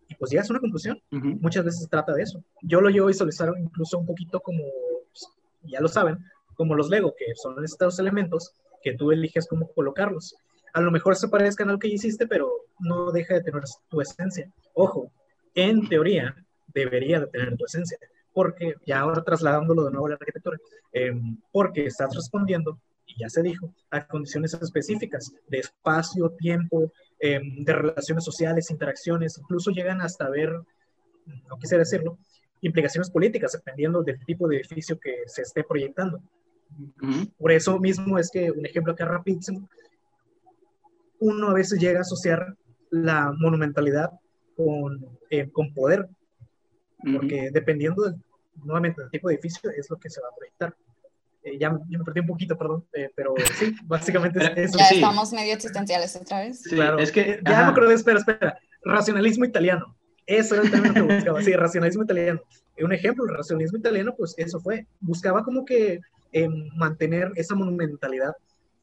[0.09, 1.01] y pues llegas a una conclusión.
[1.11, 2.43] Muchas veces se trata de eso.
[2.63, 4.63] Yo lo llevo a visualizar incluso un poquito como,
[5.11, 5.29] pues,
[5.63, 6.19] ya lo saben,
[6.55, 8.53] como los Lego, que son estos elementos
[8.83, 10.37] que tú eliges cómo colocarlos.
[10.73, 12.51] A lo mejor se parezcan al que hiciste, pero
[12.81, 14.51] no deja de tener tu esencia.
[14.75, 15.11] Ojo,
[15.55, 16.35] en teoría
[16.69, 17.99] debería de tener tu esencia,
[18.33, 20.59] porque ya ahora trasladándolo de nuevo a la arquitectura,
[20.93, 26.91] em, porque estás respondiendo, y ya se dijo, a condiciones específicas de espacio, tiempo,
[27.27, 30.51] Em, de relaciones sociales, interacciones, incluso llegan hasta ver,
[31.49, 32.19] no quisiera decirlo,
[32.61, 36.21] implicaciones políticas, dependiendo del tipo de edificio que se esté proyectando.
[37.39, 39.71] Por eso mismo es que un ejemplo acá rapidísimo,
[41.19, 42.59] uno a veces llega a asociar
[42.91, 44.11] la monumentalidad
[44.57, 46.09] con, eh, con poder,
[47.13, 48.17] porque dependiendo del,
[48.63, 50.75] nuevamente del tipo de edificio es lo que se va a proyectar.
[51.43, 54.79] Eh, ya, me perdí un poquito, perdón, eh, pero sí, básicamente es eso.
[54.79, 56.63] Ya estamos medio existenciales otra vez.
[56.63, 59.95] Sí, claro, es que ya me acordé, espera, espera, racionalismo italiano.
[60.27, 62.41] Eso era el término que buscaba, sí, racionalismo italiano.
[62.79, 66.01] Un ejemplo, el racionalismo italiano, pues eso fue, buscaba como que
[66.33, 68.33] eh, mantener esa monumentalidad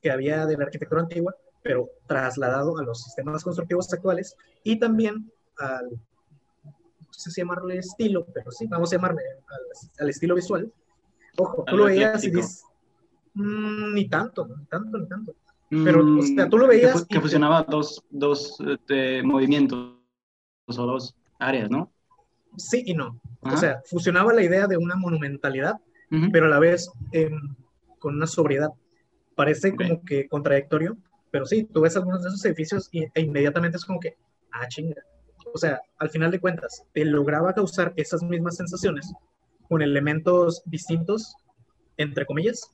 [0.01, 5.31] que había de la arquitectura antigua, pero trasladado a los sistemas constructivos actuales y también
[5.61, 9.21] al, no sé si llamarle estilo, pero sí, vamos a llamarle
[9.99, 10.71] al estilo visual,
[11.37, 12.63] Ojo, tú lo veías y dices,
[13.33, 15.35] mm, ni tanto, ni tanto, ni tanto.
[15.69, 17.05] Pero, o sea, tú lo veías.
[17.05, 19.95] Que, fusionaba dos, dos este, movimientos
[20.67, 21.91] o dos áreas, ¿no?
[22.57, 23.21] Sí y no.
[23.39, 25.77] O sea, fusionaba la idea de una monumentalidad,
[26.33, 27.55] pero a la vez em,
[27.99, 28.71] con una sobriedad.
[29.35, 30.97] Parece como que contradictorio,
[31.31, 34.17] pero sí, tú ves algunos de esos edificios y, e inmediatamente es como que,
[34.51, 35.01] ah, chinga.
[35.53, 39.11] O sea, al final de cuentas, te lograba causar esas mismas sensaciones,
[39.67, 41.35] con elementos distintos,
[41.97, 42.71] entre comillas,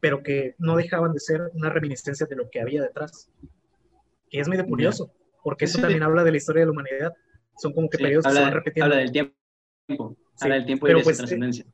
[0.00, 3.30] pero que no dejaban de ser una reminiscencia de lo que había detrás.
[4.30, 7.12] Que es medio curioso, porque eso también habla de la historia de la humanidad.
[7.56, 8.86] Son como que periodos que se van repitiendo.
[8.86, 10.16] Habla del tiempo.
[10.40, 11.66] Habla del tiempo y de pues, su trascendencia.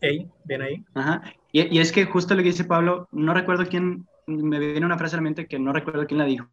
[0.00, 0.84] Hey, ven ahí.
[0.94, 1.22] Ajá.
[1.52, 4.98] Y, y, es que justo lo que dice Pablo, no recuerdo quién, me viene una
[4.98, 6.50] frase a la mente que no recuerdo quién la dijo,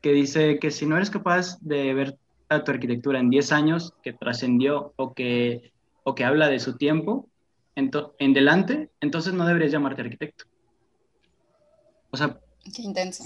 [0.00, 3.94] que dice que si no eres capaz de ver a tu arquitectura en 10 años
[4.02, 5.72] que trascendió o que
[6.02, 7.28] o que habla de su tiempo
[7.76, 10.44] en, en delante, entonces no deberías llamarte arquitecto.
[12.10, 12.40] O sea,
[12.74, 13.24] Qué intenso.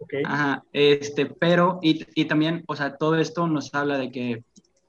[0.00, 0.22] Okay.
[0.24, 4.44] Ajá, este, pero, y, y, también, o sea, todo esto nos habla de que,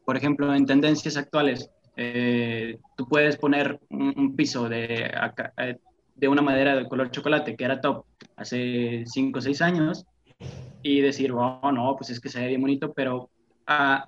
[0.06, 5.12] por ejemplo, en tendencias actuales, eh, tú puedes poner un, piso de,
[5.58, 5.78] eh,
[6.16, 8.06] de una madera de color chocolate que era top
[8.36, 10.06] hace 5 o 6 años
[10.82, 13.30] y decir, oh, no, pues es que se ve bien bonito, pero,
[13.68, 14.08] ah,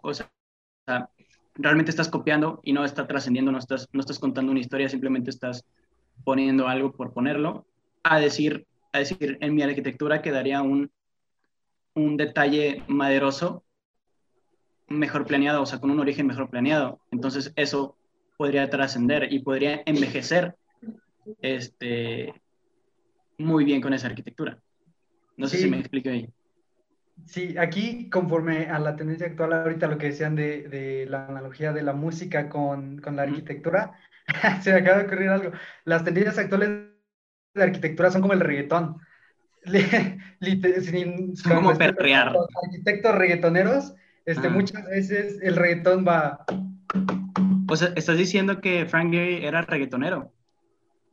[1.55, 5.29] realmente estás copiando y no está trascendiendo, no estás, no estás contando una historia, simplemente
[5.29, 5.65] estás
[6.23, 7.65] poniendo algo por ponerlo,
[8.03, 10.91] a decir, a decir en mi arquitectura quedaría un,
[11.93, 13.63] un detalle maderoso
[14.87, 16.99] mejor planeado, o sea, con un origen mejor planeado.
[17.11, 17.95] Entonces eso
[18.37, 20.55] podría trascender y podría envejecer
[21.41, 22.33] este,
[23.37, 24.59] muy bien con esa arquitectura.
[25.41, 26.29] No sé si me explico ahí.
[27.25, 31.73] Sí, aquí conforme a la tendencia actual, ahorita lo que decían de, de la analogía
[31.73, 33.93] de la música con, con la arquitectura,
[34.61, 35.51] se me acaba de ocurrir algo.
[35.83, 36.69] Las tendencias actuales
[37.55, 38.97] de arquitectura son como el reggaetón.
[41.35, 42.33] son como perrear.
[42.33, 46.45] Los arquitectos reggaetoneros, este, muchas veces el reggaetón va...
[47.67, 50.31] O sea, estás diciendo que Frank Gehry era reggaetonero.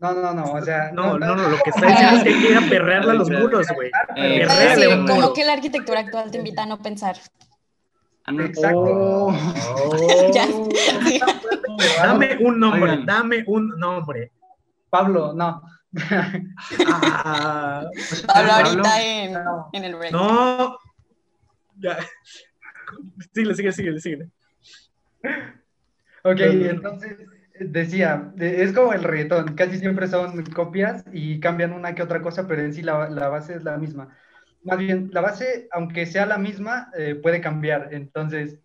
[0.00, 0.92] No, no, no, o sea.
[0.92, 3.14] No, no, no, lo que está diciendo es que hay que ir a perrearle a
[3.14, 3.90] los muros, güey.
[4.16, 4.46] Eh,
[4.76, 7.16] sí, como que la arquitectura actual te invita a no pensar.
[8.24, 8.32] Ah.
[8.40, 8.78] Exacto.
[8.80, 9.34] Oh.
[10.34, 10.46] Ya.
[12.02, 13.06] Dame un nombre, Oigan.
[13.06, 14.32] dame un nombre.
[14.90, 15.62] Pablo, no.
[16.86, 17.84] Ah,
[18.26, 18.52] Pablo Pablo.
[18.52, 19.68] ahorita en, No.
[19.72, 20.12] en el break.
[20.12, 20.78] no.
[21.78, 21.98] Ya.
[23.32, 24.30] Síguele, síguele, síguele, síguele.
[26.24, 27.16] Ok, entonces
[27.60, 32.22] decía, de- es como el reggaetón, casi siempre son copias y cambian una que otra
[32.22, 34.16] cosa, pero en sí la, la base es la misma.
[34.62, 37.88] Más bien, la base, aunque sea la misma, eh, puede cambiar.
[37.92, 38.58] Entonces,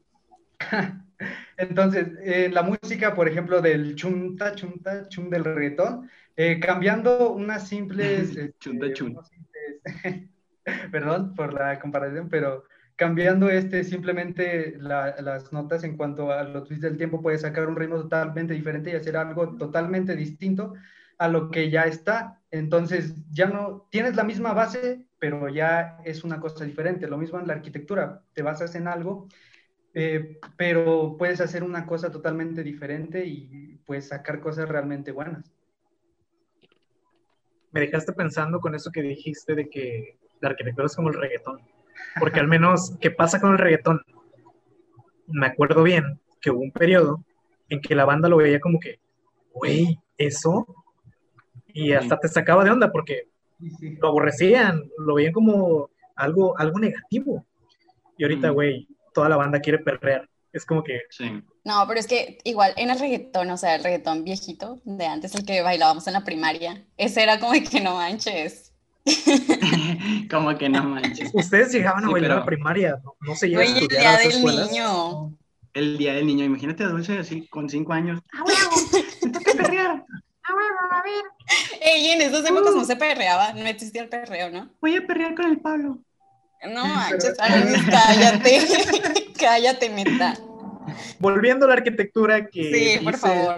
[1.58, 7.68] entonces, en la música, por ejemplo, del chunta, chunta, chun del reggaetón, eh, cambiando unas
[7.68, 8.30] simples...
[8.38, 9.12] este, Chunta, chun.
[9.12, 10.30] unos simples-
[10.92, 12.64] Perdón por la comparación, pero
[12.96, 17.68] cambiando este simplemente la- las notas en cuanto a los twists del tiempo, puedes sacar
[17.68, 20.74] un ritmo totalmente diferente y hacer algo totalmente distinto
[21.18, 22.42] a lo que ya está.
[22.52, 27.08] Entonces, ya no tienes la misma base, pero ya es una cosa diferente.
[27.08, 29.28] Lo mismo en la arquitectura, te basas en algo,
[29.94, 35.52] eh, pero puedes hacer una cosa totalmente diferente y puedes sacar cosas realmente buenas.
[37.72, 41.73] Me dejaste pensando con eso que dijiste de que la arquitectura es como el reggaetón.
[42.20, 44.02] Porque al menos, ¿qué pasa con el reggaetón?
[45.28, 47.24] Me acuerdo bien que hubo un periodo
[47.70, 49.00] en que la banda lo veía como que,
[49.54, 50.66] güey, eso.
[51.68, 53.30] Y hasta te sacaba de onda porque
[54.00, 57.46] lo aborrecían, lo veían como algo, algo negativo.
[58.18, 58.54] Y ahorita, Mm.
[58.54, 60.30] güey, toda la banda quiere perrear.
[60.52, 61.42] Es como que, Sí.
[61.66, 65.34] No, pero es que igual en el reggaetón, o sea, el reggaetón viejito de antes,
[65.34, 68.73] el que bailábamos en la primaria, ese era como de que no manches.
[70.30, 71.30] Como que no manches.
[71.34, 73.78] ustedes llegaban a Sí, bailar a pero- la primaria, no, no se llega a Güey,
[73.78, 74.72] el estudiar día a del escuelas.
[74.72, 75.38] niño.
[75.74, 78.22] El día del niño, imagínate a Dulce así con cinco años.
[78.34, 79.04] ¡Ah, huevo!
[79.24, 80.06] ¡Me toca perrear!
[80.44, 80.78] ¡Ah, huevo!
[80.92, 81.24] A ver,
[81.82, 84.70] Ey, en esas épocas no se perreaba, no existía el perreo, ¿no?
[84.80, 85.98] voy a perrear con el Pablo.
[86.72, 88.62] No manches, cállate.
[89.38, 90.36] cállate, neta.
[91.20, 93.58] Volviendo a la arquitectura que Sí, por favor.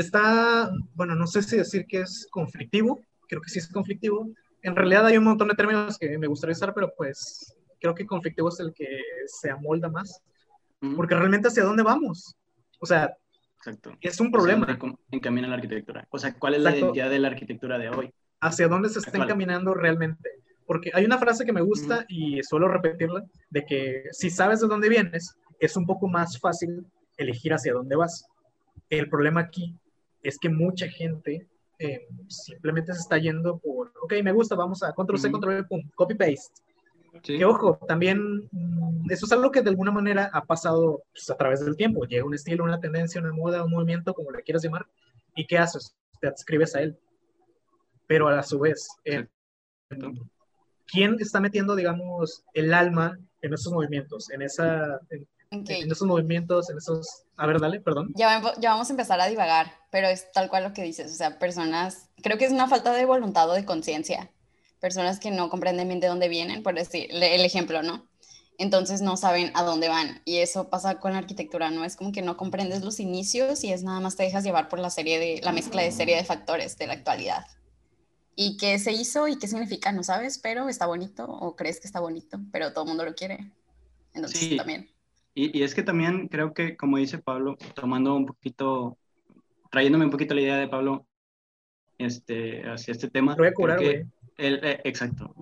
[0.00, 4.28] Está, bueno, no sé si decir que es conflictivo, creo que sí es conflictivo.
[4.62, 8.06] En realidad hay un montón de términos que me gustaría usar, pero pues creo que
[8.06, 8.86] conflictivo es el que
[9.26, 10.22] se amolda más,
[10.96, 12.36] porque realmente hacia dónde vamos.
[12.78, 13.16] O sea,
[13.56, 13.96] Exacto.
[14.00, 14.66] es un problema.
[14.66, 16.06] Hacia encamina la arquitectura.
[16.10, 18.12] O sea, ¿cuál es la identidad de la arquitectura de hoy?
[18.40, 20.30] hacia dónde se está encaminando realmente.
[20.66, 24.68] Porque hay una frase que me gusta y suelo repetirla, de que si sabes de
[24.68, 26.86] dónde vienes, es un poco más fácil
[27.16, 28.26] elegir hacia dónde vas.
[28.88, 29.76] El problema aquí
[30.22, 31.46] es que mucha gente
[31.78, 35.64] eh, simplemente se está yendo por, ok, me gusta, vamos a control C, control V,
[35.64, 36.62] pum, copy paste.
[37.22, 37.38] Sí.
[37.38, 41.36] Que ojo, también mm, eso es algo que de alguna manera ha pasado pues, a
[41.36, 42.04] través del tiempo.
[42.04, 44.86] Llega un estilo, una tendencia, una moda, un movimiento, como le quieras llamar,
[45.34, 45.96] y ¿qué haces?
[46.20, 46.98] Te adscribes a él.
[48.06, 49.26] Pero a su vez, eh,
[50.86, 54.30] ¿quién está metiendo, digamos, el alma en esos movimientos?
[54.30, 55.68] En, esa, en, Ok.
[55.70, 57.24] en esos movimientos, en esos...
[57.36, 58.12] A ver, dale, perdón.
[58.14, 61.14] Ya, ya vamos a empezar a divagar, pero es tal cual lo que dices, o
[61.14, 64.30] sea, personas, creo que es una falta de voluntad o de conciencia,
[64.80, 68.08] personas que no comprenden bien de dónde vienen, por decir el ejemplo, ¿no?
[68.58, 71.84] Entonces no saben a dónde van y eso pasa con la arquitectura, ¿no?
[71.84, 74.78] Es como que no comprendes los inicios y es nada más te dejas llevar por
[74.78, 77.46] la serie de, la mezcla de serie de factores de la actualidad.
[78.36, 79.92] ¿Y qué se hizo y qué significa?
[79.92, 83.14] No sabes, pero está bonito o crees que está bonito, pero todo el mundo lo
[83.14, 83.50] quiere.
[84.12, 84.56] Entonces Sí.
[84.56, 84.90] también.
[85.34, 88.98] Y, y es que también creo que, como dice Pablo, tomando un poquito,
[89.70, 91.06] trayéndome un poquito la idea de Pablo
[91.98, 93.32] este, hacia este tema.
[93.32, 94.06] Lo voy a curar, que
[94.36, 95.34] el- eh, exacto.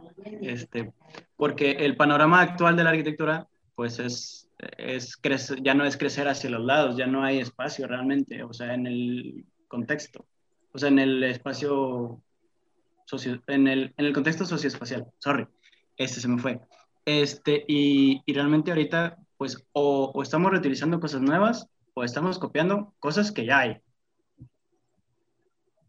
[0.43, 0.93] Este,
[1.36, 6.28] porque el panorama actual de la arquitectura, pues es, es crecer, ya no es crecer
[6.28, 10.26] hacia los lados, ya no hay espacio realmente, o sea, en el contexto,
[10.72, 12.20] o sea, en el espacio,
[13.05, 15.47] socio, en, el, en el contexto socioespacial, sorry,
[15.97, 16.61] este se me fue.
[17.05, 22.95] Este, y, y realmente ahorita, pues, o, o estamos reutilizando cosas nuevas, o estamos copiando
[22.99, 23.80] cosas que ya hay.
[24.39, 24.47] ¿Me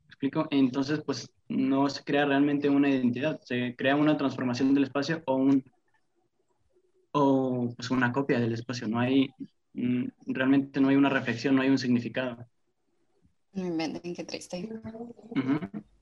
[0.08, 0.47] explico?
[0.52, 5.36] Entonces, pues, no se crea realmente una identidad, se crea una transformación del espacio o
[5.36, 5.64] un
[7.12, 9.30] o pues una copia del espacio, no hay
[9.74, 12.45] mm, realmente no hay una reflexión, no hay un significado.
[13.54, 14.70] No inventen, qué triste.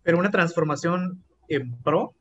[0.04, 2.14] Pero una transformación en pro,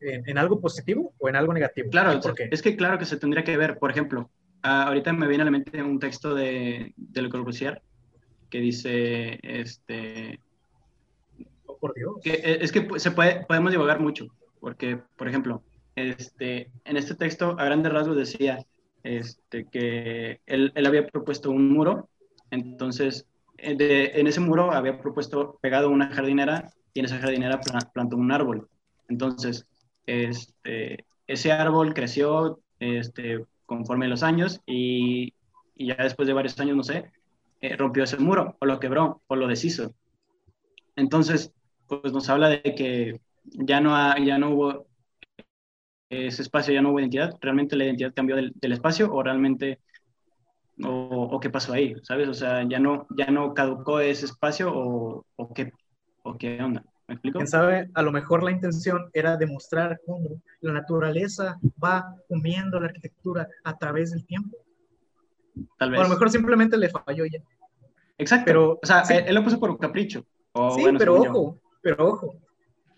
[0.00, 1.90] en, en algo positivo o en algo negativo.
[1.90, 2.48] Claro, ¿Por qué?
[2.50, 4.30] es que claro que se tendría que ver, por ejemplo,
[4.62, 7.82] ah, ahorita me viene a la mente un texto de, de Le Corbusier
[8.50, 10.38] que dice, este,
[11.66, 12.14] Oh, por Dios.
[12.22, 14.26] que eh, es que se puede, podemos divagar mucho,
[14.60, 15.64] porque, por ejemplo,
[15.96, 18.64] este, en este texto a grandes rasgos decía
[19.02, 22.08] este, que él, él había propuesto un muro,
[22.50, 23.26] entonces
[23.58, 27.90] eh, de- en ese muro había propuesto pegado una jardinera y en esa jardinera pla-
[27.92, 28.68] plantó un árbol.
[29.08, 29.66] Entonces,
[30.06, 35.34] este, ese árbol creció, este, conforme los años y,
[35.76, 37.10] ya después de varios años, no sé,
[37.60, 39.94] eh, rompió ese muro o lo quebró o lo deshizo.
[40.96, 41.52] Entonces,
[41.88, 44.86] pues nos habla de que ya no, ya no hubo
[46.10, 47.36] ese espacio, ya no hubo identidad.
[47.40, 49.80] ¿Realmente la identidad cambió del, espacio o realmente,
[50.82, 51.94] o, o, qué pasó ahí?
[52.02, 52.28] ¿Sabes?
[52.28, 55.72] O sea, ya no, ya no caducó ese espacio o, o, qué,
[56.22, 56.84] o qué onda.
[57.06, 57.38] ¿Me explico?
[57.38, 62.86] Quién sabe, a lo mejor la intención era demostrar cómo la naturaleza va comiendo la
[62.86, 64.56] arquitectura a través del tiempo.
[65.78, 65.98] Tal vez.
[65.98, 67.40] O a lo mejor simplemente le falló ya.
[68.16, 68.44] Exacto.
[68.46, 69.14] Pero, o sea, sí.
[69.14, 70.24] él, él, lo puso por capricho.
[70.52, 71.60] O, sí, bueno, pero ojo, yo.
[71.82, 72.36] pero ojo.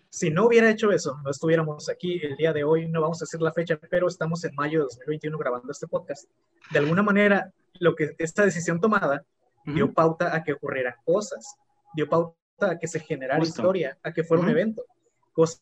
[0.09, 3.25] Si no hubiera hecho eso, no estuviéramos aquí el día de hoy, no vamos a
[3.25, 6.29] decir la fecha, pero estamos en mayo de 2021 grabando este podcast.
[6.71, 9.25] De alguna manera, lo que esta decisión tomada
[9.65, 11.57] dio pauta a que ocurrieran cosas,
[11.93, 13.61] dio pauta a que se generara Justo.
[13.61, 14.57] historia, a que fuera un Ujú.
[14.57, 14.85] evento.
[15.31, 15.59] Cosa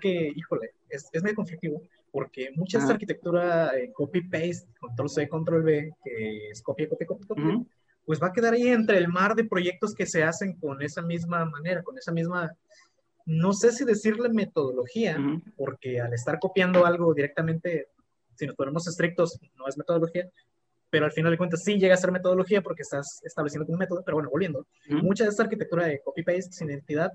[0.00, 2.92] que, híjole, es, es medio conflictivo, porque mucha Ajá.
[2.92, 7.66] arquitectura eh, copy-paste, control C, control V, que es copia, copia, copia, copia, Ujú.
[8.04, 11.02] pues va a quedar ahí entre el mar de proyectos que se hacen con esa
[11.02, 12.54] misma manera, con esa misma,
[13.26, 15.42] no sé si decirle metodología, Ujú.
[15.56, 17.88] porque al estar copiando algo directamente,
[18.34, 20.30] si nos ponemos estrictos, no es metodología,
[20.90, 24.02] pero al final de cuentas sí llega a ser metodología porque estás estableciendo un método,
[24.04, 24.98] pero bueno, volviendo, Ujú.
[24.98, 27.12] mucha de esta arquitectura de copy-paste sin identidad,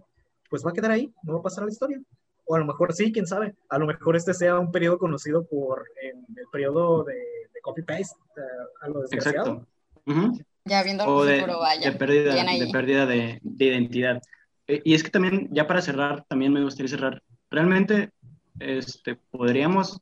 [0.50, 2.00] pues va a quedar ahí, no va a pasar a la historia.
[2.46, 5.46] O a lo mejor sí, quién sabe, a lo mejor este sea un periodo conocido
[5.46, 8.42] por en el periodo de, de copy-paste, eh,
[8.82, 9.52] a lo desgraciado.
[9.52, 9.68] Exacto.
[10.06, 10.40] Ujú.
[10.66, 11.90] Ya viendo o de, futuro, vaya.
[11.92, 14.22] de pérdida, de, pérdida de, de identidad.
[14.68, 17.22] Eh, y es que también, ya para cerrar, también me gustaría cerrar.
[17.50, 18.12] Realmente
[18.60, 20.00] este, podríamos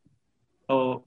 [0.68, 1.06] o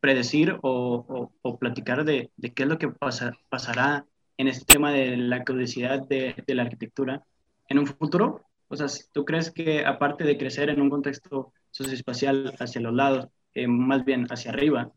[0.00, 4.06] predecir o, platicar de, qué es lo que pasa- pasará
[4.38, 7.22] en este tema de la codicidad de, la arquitectura
[7.68, 8.44] en un futuro.
[8.68, 13.28] O sea, ¿tú crees que aparte de crecer en un contexto socioespacial hacia los lados,
[13.54, 14.90] eh, más bien hacia arriba,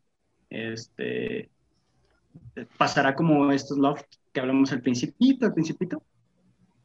[0.50, 1.50] este,
[2.78, 6.04] pasará como estos loft que hablamos al principito, al principito.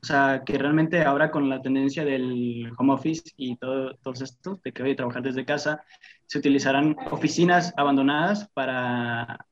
[0.01, 4.62] O sea, que realmente ahora con la tendencia del home office y todo, todos estos,
[4.62, 5.82] de que hoy trabajar desde casa,
[6.26, 9.44] se utilizarán oficinas abandonadas para,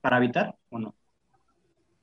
[0.00, 0.94] para habitar o no.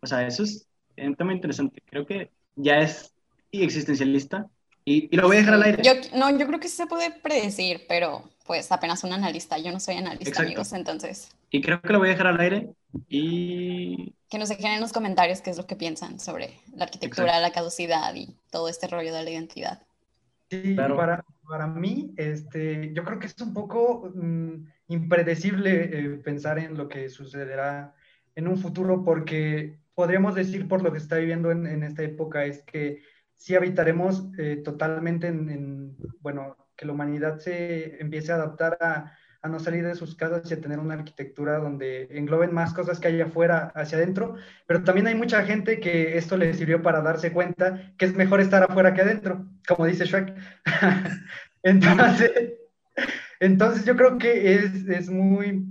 [0.01, 1.81] O sea, eso es un tema interesante.
[1.85, 3.13] Creo que ya es
[3.51, 4.47] existencialista
[4.85, 5.83] y, y lo voy a dejar al aire.
[5.83, 9.57] Yo, no, yo creo que se puede predecir, pero pues apenas un analista.
[9.57, 10.47] Yo no soy analista, Exacto.
[10.47, 12.69] amigos, entonces Y creo que lo voy a dejar al aire
[13.07, 17.27] y que nos dejen en los comentarios qué es lo que piensan sobre la arquitectura,
[17.27, 17.47] Exacto.
[17.47, 19.81] la caducidad y todo este rollo de la identidad.
[20.49, 20.95] Sí, Claro.
[20.95, 26.77] para, para mí, este, yo creo que es un poco mm, impredecible eh, pensar en
[26.77, 27.93] lo que sucederá
[28.35, 32.03] en un futuro, porque podríamos decir por lo que se está viviendo en, en esta
[32.03, 33.01] época es que
[33.35, 39.13] sí habitaremos eh, totalmente en, en, bueno, que la humanidad se empiece a adaptar a,
[39.41, 42.99] a no salir de sus casas y a tener una arquitectura donde engloben más cosas
[42.99, 44.35] que hay afuera hacia adentro,
[44.65, 48.41] pero también hay mucha gente que esto le sirvió para darse cuenta que es mejor
[48.41, 50.33] estar afuera que adentro, como dice Shrek.
[51.63, 52.31] entonces,
[53.39, 55.65] entonces yo creo que es, es muy,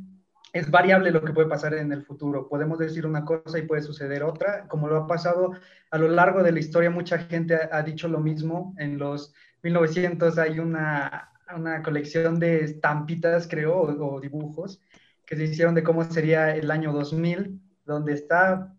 [0.52, 2.48] es variable lo que puede pasar en el futuro.
[2.48, 5.52] Podemos decir una cosa y puede suceder otra, como lo ha pasado
[5.90, 8.74] a lo largo de la historia, mucha gente ha, dicho lo mismo.
[8.78, 14.80] En los 1900 hay una, una colección de estampitas, creo, o, o dibujos
[15.26, 18.72] que se hicieron de cómo sería el año 2000, donde está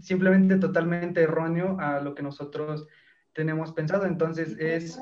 [0.00, 2.86] simplemente totalmente erróneo a lo que nosotros
[3.32, 4.04] tenemos pensado.
[4.04, 5.00] Entonces es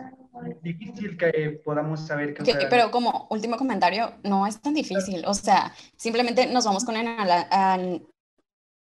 [0.63, 5.25] difícil que podamos saber qué pero como último comentario, no es tan difícil.
[5.27, 8.07] O sea, simplemente nos vamos con el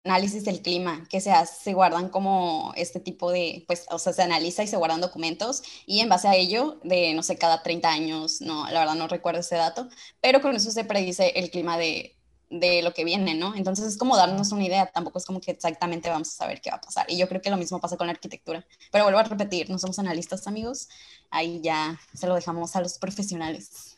[0.04, 4.14] análisis del clima, que se, hace- se guardan como este tipo de, pues, o sea,
[4.14, 7.62] se analiza y se guardan documentos y en base a ello, de, no sé, cada
[7.64, 9.88] 30 años, no, la verdad no recuerdo ese dato,
[10.22, 12.16] pero con eso se predice el clima de,
[12.50, 13.56] de lo que viene, ¿no?
[13.56, 16.72] Entonces es como darnos una idea, tampoco es como que exactamente vamos a saber qué
[16.72, 17.06] va a pasar.
[17.10, 18.66] Y yo creo que lo mismo pasa con la arquitectura.
[18.92, 20.90] Pero vuelvo a repetir, no somos analistas, amigos,
[21.30, 23.96] ahí ya se lo dejamos a los profesionales.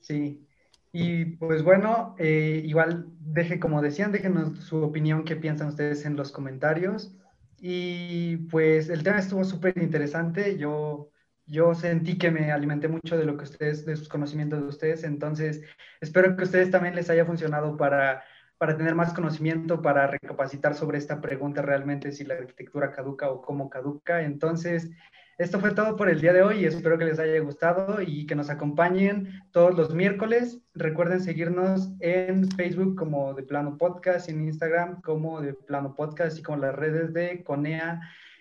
[0.00, 0.47] Sí,
[0.92, 6.16] y pues bueno, eh, igual deje, como decían, déjenos su opinión, qué piensan ustedes en
[6.16, 7.14] los comentarios.
[7.60, 10.56] Y pues el tema estuvo súper interesante.
[10.56, 11.10] Yo,
[11.46, 15.04] yo sentí que me alimenté mucho de lo que ustedes, de sus conocimientos de ustedes.
[15.04, 15.62] Entonces,
[16.00, 18.22] espero que a ustedes también les haya funcionado para,
[18.58, 23.42] para tener más conocimiento, para recapacitar sobre esta pregunta realmente si la arquitectura caduca o
[23.42, 24.22] cómo caduca.
[24.22, 24.90] Entonces,
[25.38, 28.26] esto fue todo por el día de hoy y espero que les haya gustado y
[28.26, 30.60] que nos acompañen todos los miércoles.
[30.74, 36.42] Recuerden seguirnos en Facebook como De Plano Podcast, en Instagram como De Plano Podcast y
[36.42, 38.00] con las redes de Conea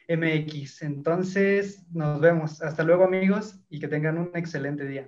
[0.10, 0.82] MX.
[0.82, 2.64] Entonces, nos vemos.
[2.64, 5.08] Hasta luego amigos y que tengan un excelente día.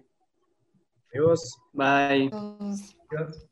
[1.11, 1.59] Adiós.
[1.73, 2.29] Bye.
[2.31, 3.48] Adiós.